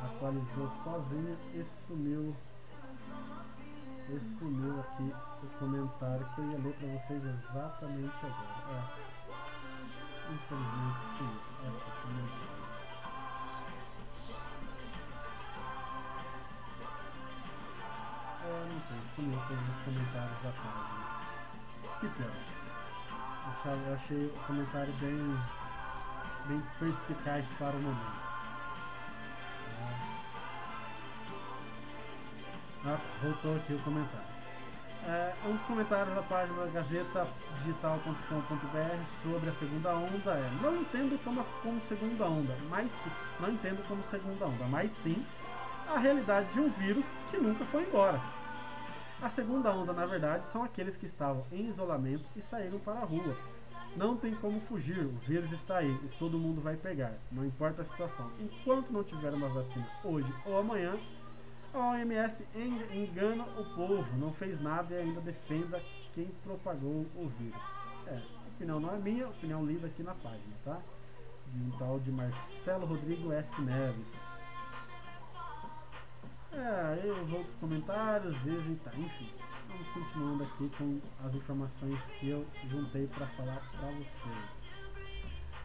[0.03, 2.34] atualizou sozinha e sumiu
[4.09, 8.68] e sumiu aqui o comentário que eu ia ler para vocês exatamente agora.
[8.70, 9.14] É.
[10.32, 11.40] Infelizmente sumiu.
[11.64, 12.64] É.
[18.45, 21.05] É, não tem, sumiu todos os comentários da página.
[22.01, 22.64] Que pena.
[23.86, 25.40] Eu achei o comentário bem,
[26.47, 28.34] bem perspicaz para o momento.
[32.87, 34.26] Ah, voltou aqui o comentário.
[35.07, 41.43] É, um dos comentários da página gazeta-digital.com.br sobre a segunda onda é não entendo como,
[41.62, 42.93] como segunda onda, mas
[43.41, 45.24] não entendo como segunda onda, mas sim
[45.89, 48.20] a realidade de um vírus que nunca foi embora.
[49.22, 53.05] A segunda onda, na verdade, são aqueles que estavam em isolamento e saíram para a
[53.05, 53.35] rua.
[53.97, 57.80] Não tem como fugir, o vírus está aí e todo mundo vai pegar, não importa
[57.80, 58.30] a situação.
[58.39, 60.99] Enquanto não tiver uma vacina hoje ou amanhã,
[61.79, 62.47] a OMS
[62.93, 65.81] engana o povo, não fez nada e ainda defenda
[66.12, 67.61] quem propagou o vírus.
[68.07, 70.81] É, opinião não é minha, opinião lida aqui na página, tá?
[71.53, 73.61] De um tal de Marcelo Rodrigo S.
[73.61, 74.14] Neves.
[76.53, 78.37] É, aí os outros comentários,
[78.85, 79.31] tá, enfim.
[79.68, 84.64] Vamos continuando aqui com as informações que eu juntei para falar para vocês.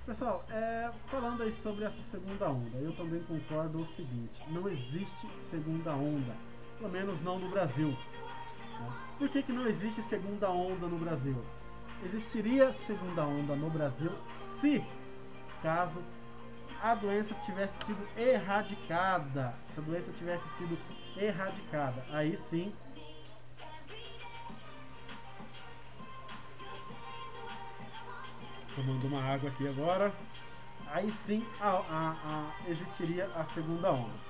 [0.10, 5.30] Pessoal, é, falando aí sobre essa segunda onda, eu também concordo o seguinte: não existe
[5.52, 6.36] segunda onda,
[6.80, 7.90] pelo menos não no Brasil.
[7.90, 8.92] Né?
[9.20, 11.36] Por que, que não existe segunda onda no Brasil?
[12.04, 14.10] Existiria segunda onda no Brasil
[14.60, 14.84] se,
[15.62, 16.02] caso
[16.82, 20.76] a doença tivesse sido erradicada, se a doença tivesse sido
[21.18, 22.74] erradicada, aí sim
[28.76, 30.14] tomando uma água aqui agora.
[30.88, 34.30] Aí sim a, a, a, existiria a segunda onda.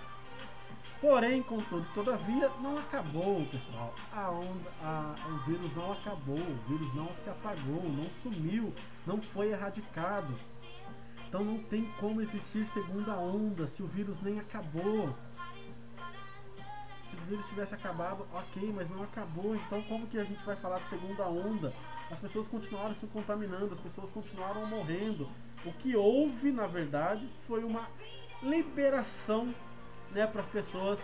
[1.01, 3.95] Porém, contudo, todavia, não acabou, pessoal.
[4.11, 8.73] A onda, a, o vírus não acabou, o vírus não se apagou, não sumiu,
[9.07, 10.33] não foi erradicado.
[11.25, 15.15] Então não tem como existir segunda onda se o vírus nem acabou.
[17.07, 19.55] Se o vírus tivesse acabado, ok, mas não acabou.
[19.55, 21.73] Então como que a gente vai falar de segunda onda?
[22.11, 25.29] As pessoas continuaram se contaminando, as pessoas continuaram morrendo.
[25.65, 27.87] O que houve, na verdade, foi uma
[28.41, 29.53] liberação
[30.11, 30.99] né, para as pessoas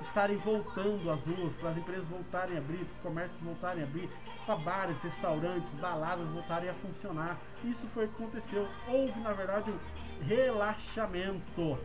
[0.00, 3.86] estarem voltando às ruas, para as empresas voltarem a abrir, para os comércios voltarem a
[3.86, 4.08] abrir,
[4.46, 7.38] para bares, restaurantes, baladas voltarem a funcionar.
[7.64, 8.66] Isso foi o que aconteceu.
[8.88, 11.78] Houve, na verdade, um relaxamento.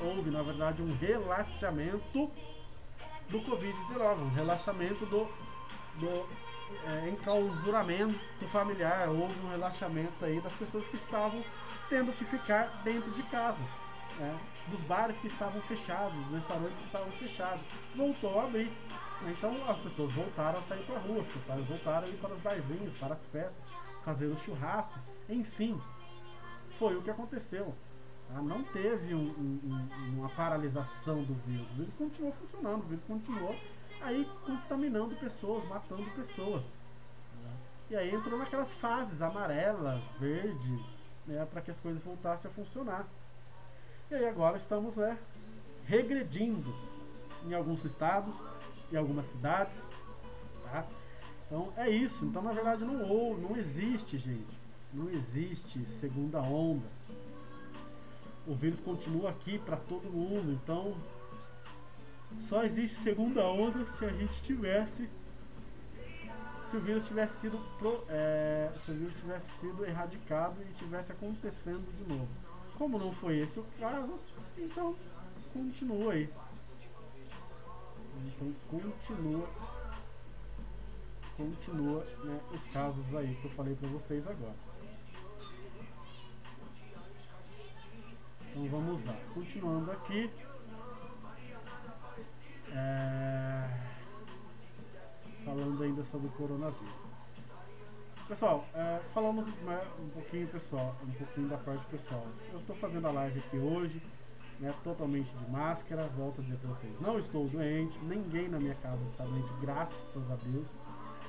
[0.00, 2.30] Houve, na verdade, um relaxamento
[3.28, 5.28] do Covid-19, um relaxamento do,
[5.98, 6.49] do
[6.86, 8.18] é, enclausuramento
[8.48, 11.42] familiar, houve um relaxamento aí das pessoas que estavam
[11.88, 13.62] tendo que ficar dentro de casa.
[14.18, 14.38] Né?
[14.68, 17.62] Dos bares que estavam fechados, dos restaurantes que estavam fechados.
[17.94, 18.70] Voltou a abrir.
[19.26, 22.32] Então as pessoas voltaram a sair para a rua, as pessoas voltaram a ir para
[22.32, 23.64] os barzinhos, para as festas,
[24.04, 25.80] fazer os churrascos, enfim.
[26.78, 27.74] Foi o que aconteceu.
[28.28, 28.40] Tá?
[28.40, 31.70] Não teve um, um, uma paralisação do vírus.
[31.72, 33.54] O vírus continuou funcionando, o vírus continuou
[34.02, 36.64] aí contaminando pessoas, matando pessoas.
[37.90, 40.78] E aí entrou naquelas fases amarelas, verde,
[41.26, 43.06] né, para que as coisas voltassem a funcionar.
[44.10, 45.18] E aí agora estamos né,
[45.84, 46.72] regredindo
[47.44, 48.36] em alguns estados,
[48.92, 49.84] em algumas cidades.
[50.64, 50.86] Tá?
[51.46, 52.24] Então é isso.
[52.24, 54.60] Então na verdade não houve, não existe, gente.
[54.92, 56.86] Não existe segunda onda.
[58.46, 60.52] O vírus continua aqui para todo mundo.
[60.52, 60.96] Então
[62.38, 65.08] só existe segunda onda se a gente tivesse.
[66.68, 71.10] Se o vírus tivesse sido pro, é, se o vírus tivesse sido erradicado e tivesse
[71.10, 72.28] acontecendo de novo.
[72.78, 74.18] Como não foi esse o caso,
[74.56, 74.94] então
[75.52, 76.30] continua aí.
[78.26, 79.48] Então continua
[81.40, 84.54] continua né, os casos aí que eu falei para vocês agora.
[88.50, 90.30] Então vamos lá, continuando aqui.
[92.72, 93.68] É...
[95.44, 97.10] Falando ainda sobre o coronavírus.
[98.28, 102.24] Pessoal, é, falando né, um pouquinho pessoal, um pouquinho da parte pessoal.
[102.52, 104.00] Eu estou fazendo a live aqui hoje,
[104.60, 106.06] né, totalmente de máscara.
[106.16, 110.30] Volto a dizer para vocês, não estou doente, ninguém na minha casa está doente, graças
[110.30, 110.68] a Deus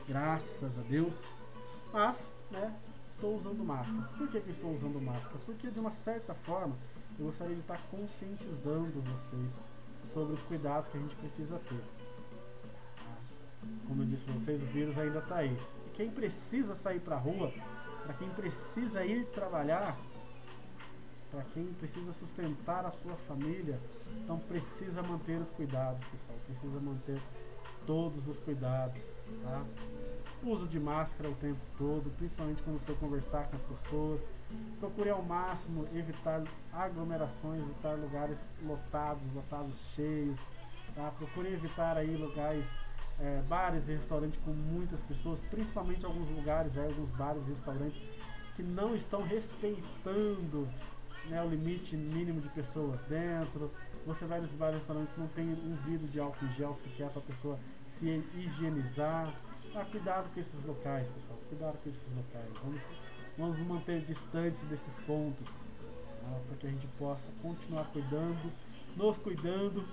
[0.07, 1.15] graças a Deus.
[1.91, 2.73] Mas, né,
[3.07, 4.07] estou usando máscara.
[4.17, 5.39] Por que, que estou usando máscara?
[5.45, 6.75] Porque de uma certa forma
[7.19, 9.55] eu gostaria de estar conscientizando vocês
[10.03, 11.83] sobre os cuidados que a gente precisa ter.
[13.87, 15.57] Como eu disse para vocês, o vírus ainda está aí.
[15.87, 17.53] E quem precisa sair para a rua,
[18.03, 19.95] para quem precisa ir trabalhar,
[21.29, 23.79] para quem precisa sustentar a sua família,
[24.23, 26.37] então precisa manter os cuidados, pessoal.
[26.45, 27.21] Precisa manter
[27.85, 29.01] todos os cuidados,
[29.43, 29.65] tá?
[30.43, 34.21] uso de máscara o tempo todo, principalmente quando for conversar com as pessoas.
[34.79, 36.43] Procure ao máximo evitar
[36.73, 40.37] aglomerações, evitar lugares lotados, lotados cheios.
[40.95, 41.11] Tá?
[41.17, 42.67] Procure evitar aí lugares,
[43.19, 48.01] é, bares e restaurantes com muitas pessoas, principalmente alguns lugares, é, alguns bares e restaurantes
[48.55, 50.67] que não estão respeitando
[51.29, 53.71] né, o limite mínimo de pessoas dentro.
[54.05, 57.09] Você vai nos bares e restaurantes, não tem um vidro de álcool em gel sequer
[57.09, 59.33] para a pessoa se higienizar.
[59.75, 61.39] Ah, cuidado com esses locais, pessoal.
[61.47, 62.49] Cuidado com esses locais.
[62.63, 62.81] Vamos,
[63.37, 65.47] vamos nos manter distantes desses pontos.
[65.47, 66.39] Tá?
[66.47, 68.51] Para que a gente possa continuar cuidando,
[68.95, 69.85] nos cuidando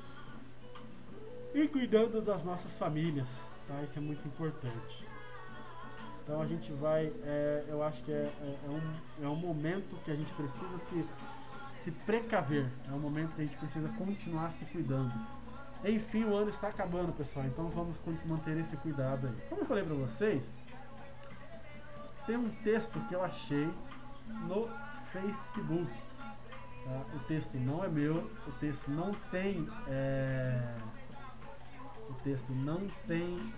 [1.55, 3.29] e cuidando das nossas famílias.
[3.67, 3.83] Tá?
[3.83, 5.07] Isso é muito importante.
[6.23, 9.97] Então a gente vai, é, eu acho que é, é, é, um, é um momento
[10.05, 11.03] que a gente precisa se,
[11.73, 12.67] se precaver.
[12.87, 15.11] É um momento que a gente precisa continuar se cuidando.
[15.83, 17.47] Enfim, o ano está acabando, pessoal.
[17.47, 19.49] Então vamos manter esse cuidado aí.
[19.49, 20.55] Como eu falei para vocês,
[22.29, 23.73] tem um texto que eu achei
[24.47, 24.69] no
[25.11, 25.91] Facebook.
[26.85, 27.03] Tá?
[27.15, 29.67] O texto não é meu, o texto não tem.
[29.89, 30.75] É...
[32.11, 33.53] O texto não tem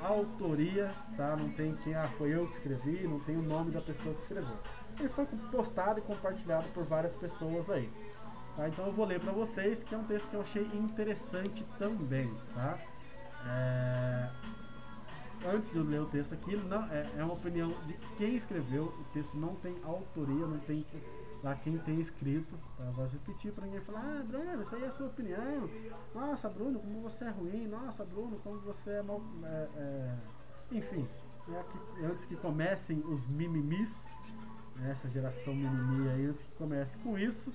[0.00, 1.36] autoria, tá?
[1.36, 4.22] Não tem quem, ah, foi eu que escrevi, não tem o nome da pessoa que
[4.22, 4.56] escreveu.
[4.98, 7.90] Ele foi postado e compartilhado por várias pessoas aí.
[8.56, 8.68] Tá?
[8.68, 12.34] Então eu vou ler para vocês, que é um texto que eu achei interessante também.
[12.54, 12.78] Tá?
[13.46, 14.30] É...
[15.46, 18.84] Antes de eu ler o texto aqui, não, é, é uma opinião de quem escreveu.
[18.84, 20.84] O texto não tem autoria, não tem
[21.42, 22.58] lá quem tem escrito.
[22.76, 22.84] Tá?
[22.84, 25.68] Eu vou repetir para ninguém falar: Ah, Bruno, isso aí é a sua opinião.
[26.14, 27.66] Nossa, Bruno, como você é ruim.
[27.66, 29.22] Nossa, Bruno, como você é mal.
[29.44, 30.16] É, é...
[30.72, 31.06] Enfim,
[31.48, 34.06] é que, antes que comecem os mimimis,
[34.76, 37.52] né, essa geração mimimi aí, antes que comece com isso,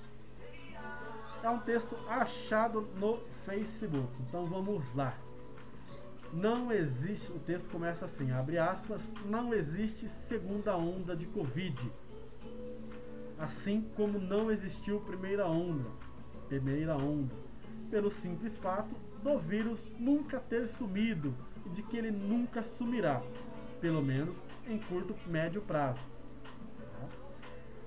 [1.42, 4.10] é um texto achado no Facebook.
[4.26, 5.14] Então vamos lá.
[6.34, 11.92] Não existe, o texto começa assim, abre aspas, não existe segunda onda de Covid.
[13.38, 15.88] Assim como não existiu primeira onda,
[16.48, 17.32] primeira onda,
[17.88, 21.32] pelo simples fato do vírus nunca ter sumido
[21.64, 23.22] e de que ele nunca sumirá,
[23.80, 24.34] pelo menos
[24.66, 26.04] em curto médio prazo.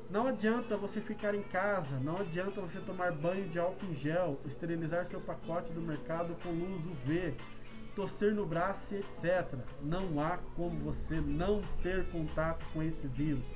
[0.10, 4.40] Não adianta você ficar em casa, não adianta você tomar banho de álcool em gel,
[4.46, 7.34] esterilizar seu pacote do mercado com luz UV,
[7.98, 9.58] tossir no braço etc.
[9.82, 13.56] Não há como você não ter contato com esse vírus.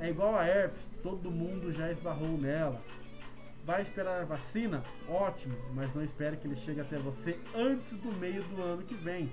[0.00, 2.80] É igual a herpes, todo mundo já esbarrou nela.
[3.62, 4.82] Vai esperar a vacina?
[5.06, 8.94] Ótimo, mas não espere que ele chegue até você antes do meio do ano que
[8.94, 9.30] vem.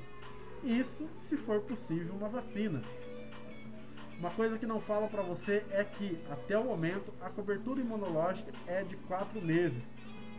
[0.61, 2.81] Isso se for possível uma vacina.
[4.19, 8.51] Uma coisa que não falam para você é que, até o momento, a cobertura imunológica
[8.67, 9.89] é de 4 meses.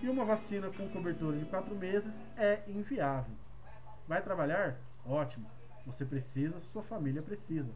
[0.03, 3.44] E uma vacina com cobertura de 4 meses é inviável.
[4.07, 4.77] Vai trabalhar?
[5.07, 5.47] Ótimo.
[5.87, 7.73] Você precisa, sua família precisa.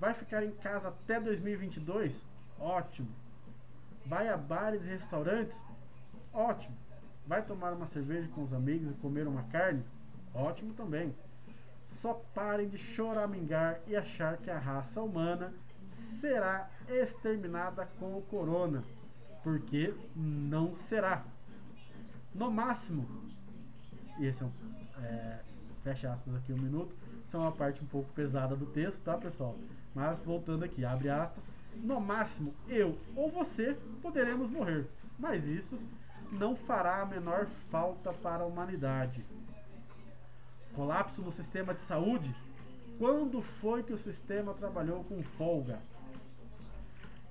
[0.00, 2.22] Vai ficar em casa até 2022?
[2.58, 3.08] Ótimo.
[4.06, 5.62] Vai a bares e restaurantes?
[6.32, 6.76] Ótimo.
[7.26, 9.84] Vai tomar uma cerveja com os amigos e comer uma carne?
[10.34, 11.14] Ótimo também.
[11.84, 15.52] Só parem de choramingar e achar que a raça humana
[15.92, 18.84] será exterminada com o corona,
[19.42, 21.24] porque não será.
[22.34, 23.06] No máximo,
[24.18, 24.50] e esse é um.
[25.02, 25.40] É,
[25.82, 29.16] fecha aspas aqui um minuto, isso é uma parte um pouco pesada do texto, tá
[29.16, 29.56] pessoal?
[29.94, 31.46] Mas voltando aqui, abre aspas.
[31.76, 34.86] No máximo, eu ou você poderemos morrer,
[35.18, 35.78] mas isso
[36.32, 39.24] não fará a menor falta para a humanidade
[40.78, 42.32] colapso no sistema de saúde?
[42.98, 45.80] Quando foi que o sistema trabalhou com folga?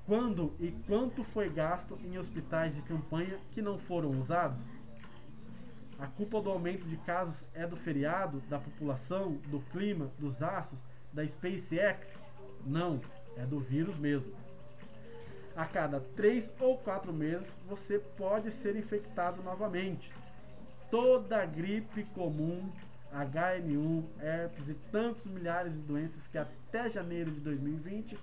[0.06, 4.70] Quando e quanto foi gasto em hospitais de campanha que não foram usados?
[6.00, 10.80] A culpa do aumento de casos é do feriado, da população, do clima, dos aços,
[11.12, 12.20] da SpaceX?
[12.64, 13.02] Não,
[13.36, 14.32] é do vírus mesmo.
[15.56, 20.14] A cada 3 ou 4 meses você pode ser infectado novamente.
[20.92, 22.72] Toda gripe comum,
[23.12, 28.20] HN1, herpes e tantos milhares de doenças que até janeiro de 2020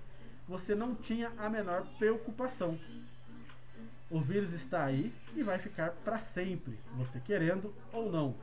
[0.47, 2.77] você não tinha a menor preocupação.
[4.09, 8.35] O vírus está aí e vai ficar para sempre, você querendo ou não,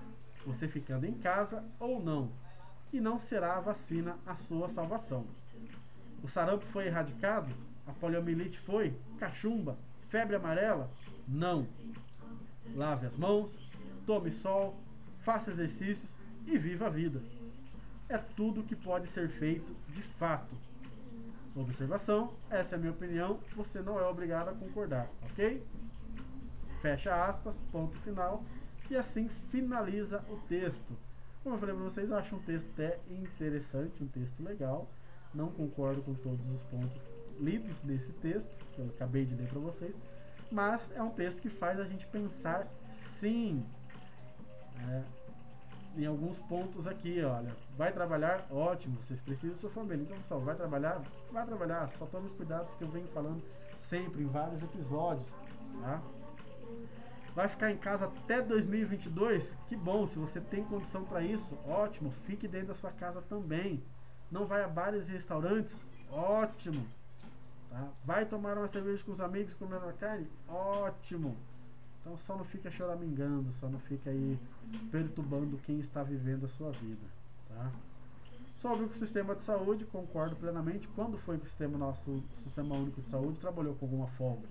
[0.45, 2.33] você ficando em casa ou não.
[2.93, 5.25] E não será a vacina a sua salvação.
[6.21, 7.55] O sarampo foi erradicado?
[7.87, 8.97] A poliomielite foi?
[9.19, 9.79] Cachumba?
[10.03, 10.91] Febre amarela?
[11.29, 11.69] Não.
[12.75, 13.57] Lave as mãos,
[14.05, 14.77] tome sol,
[15.21, 17.23] faça exercícios e viva a vida.
[18.09, 20.55] É tudo que pode ser feito de fato
[21.55, 25.63] Observação, essa é a minha opinião, você não é obrigado a concordar, ok?
[26.81, 28.43] Fecha aspas, ponto final,
[28.91, 30.97] e assim finaliza o texto.
[31.43, 34.89] Como eu falei para vocês, acho um texto até interessante, um texto legal.
[35.35, 39.59] Não concordo com todos os pontos lidos nesse texto, que eu acabei de ler para
[39.59, 39.97] vocês,
[40.51, 43.65] mas é um texto que faz a gente pensar sim.
[44.89, 45.03] É,
[45.97, 47.55] em alguns pontos aqui, olha.
[47.77, 48.47] Vai trabalhar?
[48.51, 50.03] Ótimo, vocês precisam da sua família.
[50.03, 51.03] Então, pessoal, vai trabalhar?
[51.31, 51.89] Vai trabalhar.
[51.91, 53.43] Só tome os cuidados que eu venho falando
[53.77, 55.29] sempre em vários episódios,
[55.81, 56.01] tá?
[57.35, 59.57] Vai ficar em casa até 2022?
[59.67, 62.11] Que bom, se você tem condição para isso, ótimo.
[62.11, 63.83] Fique dentro da sua casa também.
[64.31, 65.81] Não vai a bares e restaurantes?
[66.11, 66.87] Ótimo.
[67.71, 67.89] Tá?
[68.05, 70.29] Vai tomar uma cerveja com os amigos comendo uma carne?
[70.47, 71.37] Ótimo.
[72.03, 74.37] Então só não fica choramingando, só não fica aí
[74.91, 77.07] perturbando quem está vivendo a sua vida.
[77.49, 77.71] Tá?
[78.57, 80.89] Sobre o sistema de saúde, concordo plenamente.
[80.89, 84.47] Quando foi que o sistema nosso, Sistema Único de Saúde, trabalhou com alguma folga?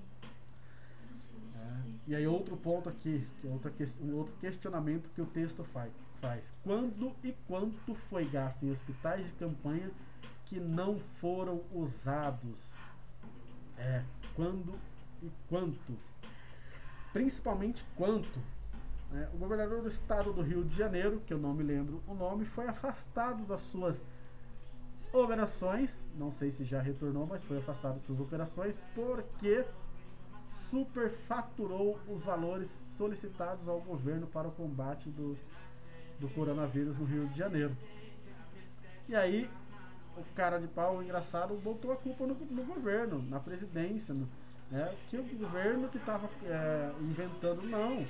[1.56, 1.82] É.
[2.08, 3.72] E aí outro ponto aqui, é outra,
[4.02, 5.92] um outro questionamento que o texto faz,
[6.22, 6.54] faz.
[6.64, 9.92] Quando e quanto foi gasto em hospitais de campanha
[10.46, 12.74] que não foram usados?
[13.78, 14.04] É,
[14.36, 14.74] quando
[15.22, 16.11] e quanto?
[17.14, 18.40] Principalmente quanto
[19.12, 22.14] né, o governador do estado do Rio de Janeiro, que eu não me lembro o
[22.14, 24.02] nome, foi afastado das suas
[25.12, 29.66] operações, não sei se já retornou, mas foi afastado das suas operações porque
[30.50, 35.38] superfaturou os valores solicitados ao governo para o combate do,
[36.20, 37.76] do coronavírus no Rio de Janeiro.
[39.08, 39.50] E aí,
[40.18, 44.28] o cara de pau, o engraçado, botou a culpa no, no governo, na presidência, no,
[44.72, 44.96] né?
[45.10, 48.06] Que o governo que estava é, inventando, não.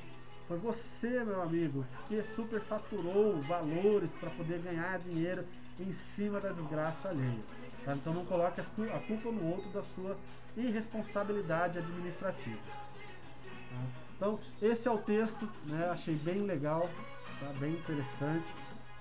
[0.47, 5.45] Foi você, meu amigo, que superfaturou valores para poder ganhar dinheiro
[5.79, 7.39] em cima da desgraça alheia.
[7.83, 7.93] Tá?
[7.93, 10.15] Então não coloque a culpa no outro da sua
[10.55, 12.59] irresponsabilidade administrativa.
[13.69, 13.77] Tá?
[14.17, 15.89] Então, esse é o texto, né?
[15.89, 16.87] achei bem legal,
[17.39, 17.47] tá?
[17.59, 18.45] bem interessante.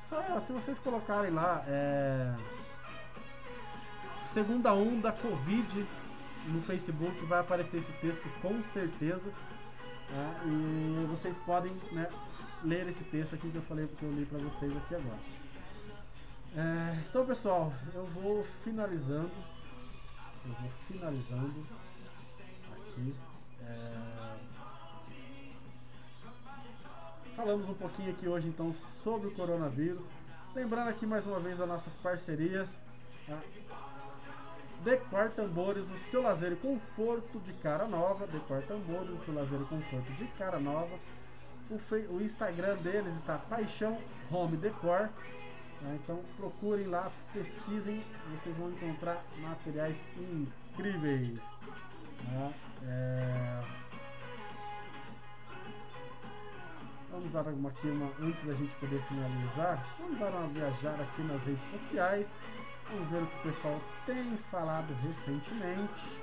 [0.09, 2.35] Só se vocês colocarem lá, é...
[4.19, 5.87] segunda onda Covid
[6.47, 9.31] no Facebook vai aparecer esse texto com certeza.
[10.11, 10.41] Né?
[10.47, 12.11] E vocês podem né,
[12.65, 15.21] ler esse texto aqui que eu falei que eu li para vocês aqui agora.
[16.57, 19.31] É, então pessoal, eu vou finalizando.
[20.45, 21.67] Eu vou finalizando
[22.73, 23.15] aqui.
[23.63, 24.21] É,
[27.37, 30.09] falamos um pouquinho aqui hoje então sobre o coronavírus.
[30.55, 32.79] Lembrando aqui mais uma vez as nossas parcerias.
[33.27, 33.39] Tá?
[34.85, 38.27] Decor Tambores, o seu lazer e conforto de cara nova.
[38.27, 40.99] Decor Tambores, o seu lazer e conforto de cara nova.
[41.71, 43.99] O, o Instagram deles está Paixão
[44.31, 45.11] Home Decor.
[45.83, 45.99] Né?
[46.03, 51.41] Então procurem lá, pesquisem, vocês vão encontrar materiais incríveis.
[52.29, 52.55] Né?
[52.85, 53.63] É...
[57.11, 59.85] Vamos dar uma aqui uma antes da gente poder finalizar.
[59.99, 62.33] Vamos dar uma viajada aqui nas redes sociais.
[62.93, 66.21] Vamos ver o que o pessoal tem falado recentemente.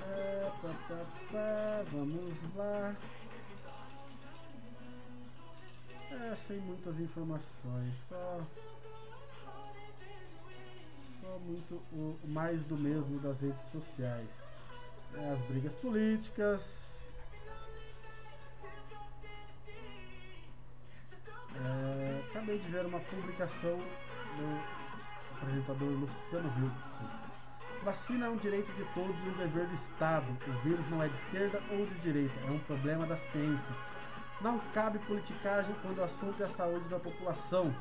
[0.00, 2.96] É, vamos lá.
[6.10, 8.40] É, sem muitas informações, só.
[11.20, 14.48] Só muito o mais do mesmo das redes sociais.
[15.14, 16.94] É, as brigas políticas.
[21.56, 24.73] É, acabei de ver uma publicação no
[25.44, 27.84] apresentador Luciano Huck.
[27.84, 30.26] Vacina é um direito de todos e um dever do Estado.
[30.48, 33.74] O vírus não é de esquerda ou de direita, é um problema da ciência.
[34.40, 37.74] Não cabe politicagem quando o assunto é a saúde da população.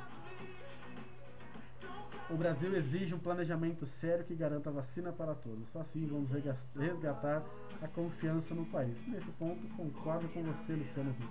[2.30, 5.70] O Brasil exige um planejamento sério que garanta vacina para todos.
[5.70, 6.32] Só assim vamos
[6.76, 7.43] resgatar
[7.82, 9.05] a confiança no país.
[9.07, 11.28] Nesse ponto, concordo com você, Luciano Huck.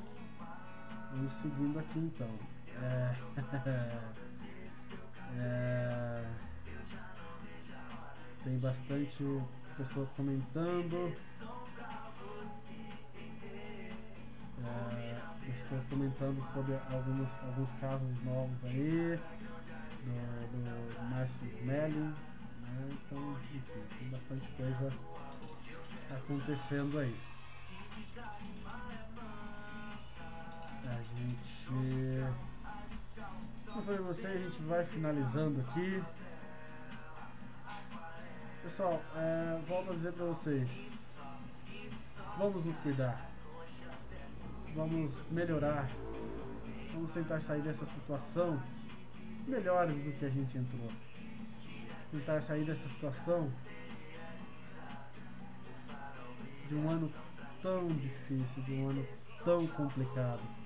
[1.12, 2.28] Vamos seguindo aqui então.
[2.80, 4.12] É...
[5.39, 6.24] é...
[8.45, 9.24] Tem bastante
[9.76, 11.16] pessoas comentando.
[14.64, 15.20] É...
[15.47, 19.18] Pessoas comentando sobre alguns, alguns casos novos aí.
[20.05, 22.14] Do, do Márcio Smelling.
[22.61, 22.89] Né?
[22.91, 24.93] Então, enfim, tem bastante coisa
[26.11, 27.16] acontecendo aí.
[30.85, 32.52] A gente.
[33.75, 36.03] Eu falei você, a gente vai finalizando aqui.
[38.62, 41.16] Pessoal, é, volto a dizer pra vocês.
[42.37, 43.31] Vamos nos cuidar.
[44.75, 45.89] Vamos melhorar.
[46.93, 48.62] Vamos tentar sair dessa situação
[49.49, 50.93] melhores do que a gente entrou.
[52.11, 53.51] Tentar sair dessa situação
[56.68, 57.11] de um ano
[57.62, 59.07] tão difícil, de um ano
[59.43, 60.62] tão complicado.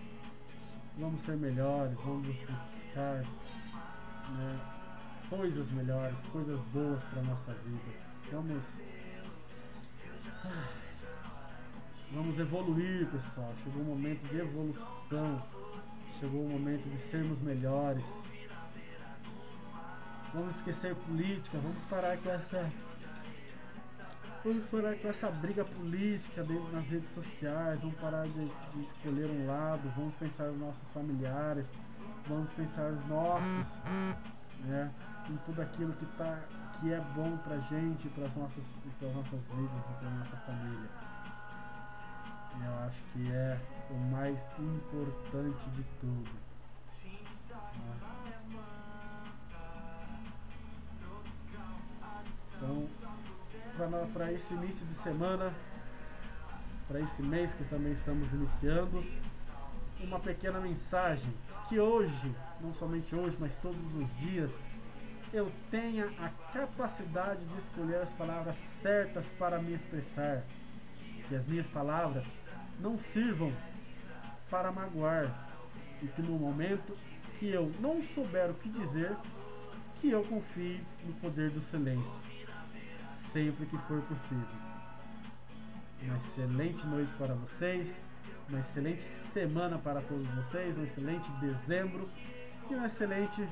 [0.99, 3.22] Vamos ser melhores, vamos buscar
[4.30, 4.61] né,
[5.28, 7.92] coisas melhores, coisas boas para nossa vida.
[8.32, 8.64] Vamos
[12.12, 13.53] Vamos evoluir, pessoal.
[13.62, 15.42] Chegou o momento de evolução.
[16.18, 18.24] Chegou o momento de sermos melhores.
[20.32, 22.70] Vamos esquecer política, vamos parar com essa
[24.47, 29.28] Vamos parar com essa briga política dentro nas redes sociais, vamos parar de, de, escolher
[29.28, 31.68] um lado, vamos pensar nos nossos familiares,
[32.28, 33.66] vamos pensar nos nossos,
[34.64, 34.88] né?
[35.28, 36.40] Em tudo aquilo que, tá,
[36.78, 38.76] que é bom pra gente, para as nossas,
[39.16, 40.90] nossas vidas e para nossa família.
[42.64, 46.30] Eu acho que é o mais importante de tudo.
[47.74, 48.16] Né?
[52.57, 53.05] Então,
[54.12, 55.52] para esse início de semana,
[56.88, 59.04] para esse mês que também estamos iniciando,
[60.00, 61.32] uma pequena mensagem
[61.68, 64.56] que hoje, não somente hoje, mas todos os dias,
[65.30, 70.42] eu tenha a capacidade de escolher as palavras certas para me expressar,
[71.28, 72.24] que as minhas palavras
[72.80, 73.52] não sirvam
[74.48, 75.48] para magoar.
[76.02, 76.96] E que no momento
[77.38, 79.14] que eu não souber o que dizer,
[80.00, 82.25] que eu confie no poder do silêncio
[83.37, 84.47] sempre que for possível.
[86.03, 87.95] Uma excelente noite para vocês,
[88.49, 92.09] uma excelente semana para todos vocês, um excelente dezembro
[92.70, 93.47] e um excelente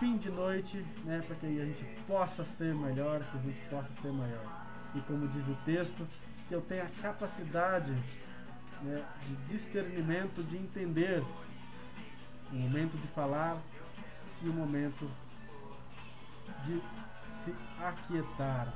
[0.00, 3.92] fim de noite, né, para que a gente possa ser melhor, que a gente possa
[3.92, 4.66] ser maior.
[4.94, 6.06] E como diz o texto,
[6.48, 7.92] que eu tenha a capacidade
[8.84, 11.22] né, de discernimento, de entender
[12.50, 13.58] o momento de falar
[14.42, 15.06] e o momento
[16.64, 16.80] de
[17.44, 18.72] se aquietar.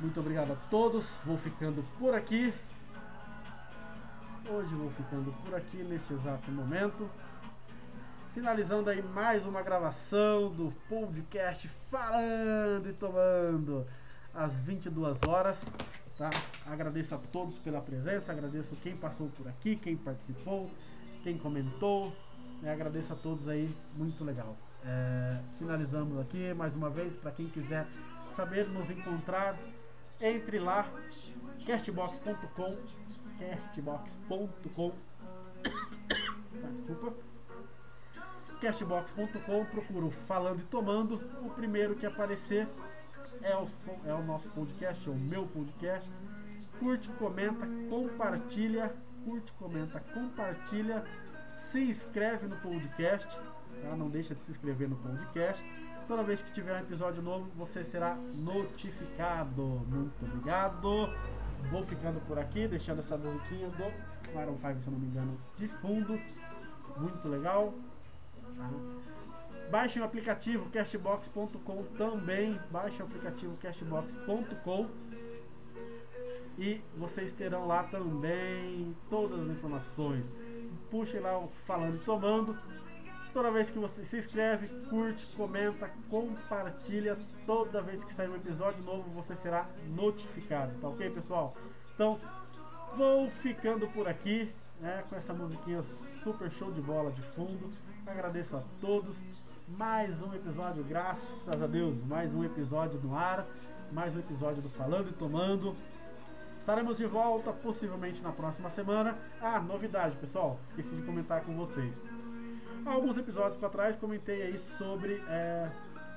[0.00, 1.18] Muito obrigado a todos.
[1.24, 2.52] Vou ficando por aqui.
[4.48, 7.08] Hoje vou ficando por aqui neste exato momento.
[8.32, 13.86] Finalizando aí mais uma gravação do podcast Falando e Tomando
[14.34, 15.58] às 22 horas.
[16.18, 16.30] Tá?
[16.66, 20.70] Agradeço a todos pela presença, agradeço quem passou por aqui, quem participou,
[21.22, 22.14] quem comentou.
[22.62, 24.56] E agradeço a todos aí, muito legal.
[24.88, 27.16] É, finalizamos aqui mais uma vez.
[27.16, 27.86] Para quem quiser
[28.32, 29.58] saber nos encontrar,
[30.20, 30.88] entre lá,
[31.66, 32.76] castbox.com,
[33.40, 34.92] castbox.com,
[36.72, 37.14] desculpa,
[38.60, 41.20] castbox.com, procuro Falando e Tomando.
[41.44, 42.68] O primeiro que aparecer
[43.42, 43.66] é o,
[44.06, 46.08] é o nosso podcast, é o meu podcast.
[46.78, 48.94] Curte, comenta, compartilha.
[49.24, 51.04] Curte, comenta, compartilha.
[51.54, 53.26] Se inscreve no podcast
[53.82, 53.96] Tá?
[53.96, 55.62] Não deixa de se inscrever no podcast.
[56.06, 59.62] Toda vez que tiver um episódio novo, você será notificado.
[59.62, 61.10] Muito obrigado.
[61.70, 65.66] Vou ficando por aqui, deixando essa musiquinha do Maroon 5, se não me engano, de
[65.66, 66.18] fundo.
[66.96, 67.74] Muito legal.
[68.56, 68.70] Tá?
[69.68, 72.60] Baixem o aplicativo cashbox.com também.
[72.70, 74.86] Baixem o aplicativo cashbox.com
[76.58, 80.30] e vocês terão lá também todas as informações.
[80.90, 82.56] Puxem lá o Falando e Tomando
[83.36, 87.18] Toda vez que você se inscreve, curte, comenta, compartilha.
[87.44, 91.54] Toda vez que sair um episódio novo, você será notificado, tá ok, pessoal?
[91.94, 92.18] Então,
[92.96, 97.70] vou ficando por aqui, né, com essa musiquinha super show de bola de fundo.
[98.06, 99.22] Agradeço a todos.
[99.68, 103.46] Mais um episódio, graças a Deus, mais um episódio no ar,
[103.92, 105.76] mais um episódio do Falando e Tomando.
[106.58, 109.14] Estaremos de volta possivelmente na próxima semana.
[109.42, 112.00] Ah, novidade, pessoal, esqueci de comentar com vocês
[112.92, 115.70] alguns episódios para trás comentei aí sobre é,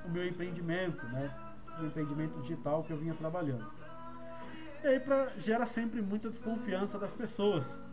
[0.04, 1.30] o meu empreendimento, né?
[1.80, 3.66] O empreendimento digital que eu vinha trabalhando.
[4.82, 7.84] E aí pra, gera sempre muita desconfiança das pessoas.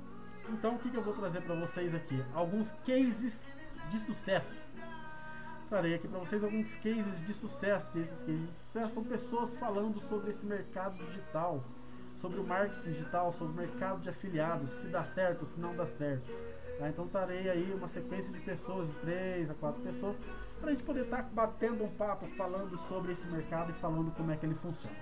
[0.49, 2.23] Então o que, que eu vou trazer para vocês aqui?
[2.34, 3.41] Alguns cases
[3.89, 4.63] de sucesso.
[5.69, 7.97] Trarei aqui para vocês alguns cases de sucesso.
[7.97, 11.63] E esses cases de sucesso são pessoas falando sobre esse mercado digital,
[12.15, 15.86] sobre o marketing digital, sobre o mercado de afiliados, se dá certo, se não dá
[15.86, 16.32] certo.
[16.78, 16.89] Tá?
[16.89, 20.19] Então trarei aí uma sequência de pessoas, de 3 a 4 pessoas,
[20.59, 24.11] para a gente poder estar tá batendo um papo, falando sobre esse mercado e falando
[24.15, 24.95] como é que ele funciona.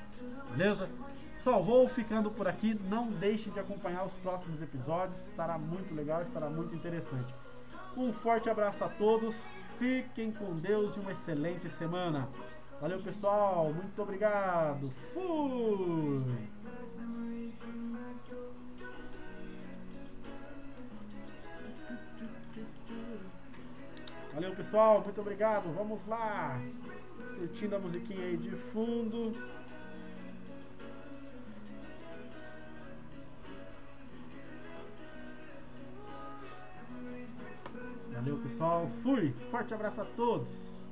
[0.51, 0.89] Beleza?
[1.35, 2.73] Pessoal, vou ficando por aqui.
[2.89, 5.27] Não deixe de acompanhar os próximos episódios.
[5.27, 7.33] Estará muito legal, estará muito interessante.
[7.95, 9.35] Um forte abraço a todos.
[9.77, 12.29] Fiquem com Deus e uma excelente semana.
[12.81, 13.71] Valeu, pessoal.
[13.73, 14.91] Muito obrigado.
[15.13, 16.54] Fui!
[24.35, 25.01] Valeu, pessoal.
[25.01, 25.73] Muito obrigado.
[25.73, 26.59] Vamos lá.
[27.37, 29.31] Curtindo a musiquinha aí de fundo.
[38.11, 38.89] Valeu, pessoal.
[39.01, 39.33] Fui.
[39.49, 40.84] Forte abraço a todos.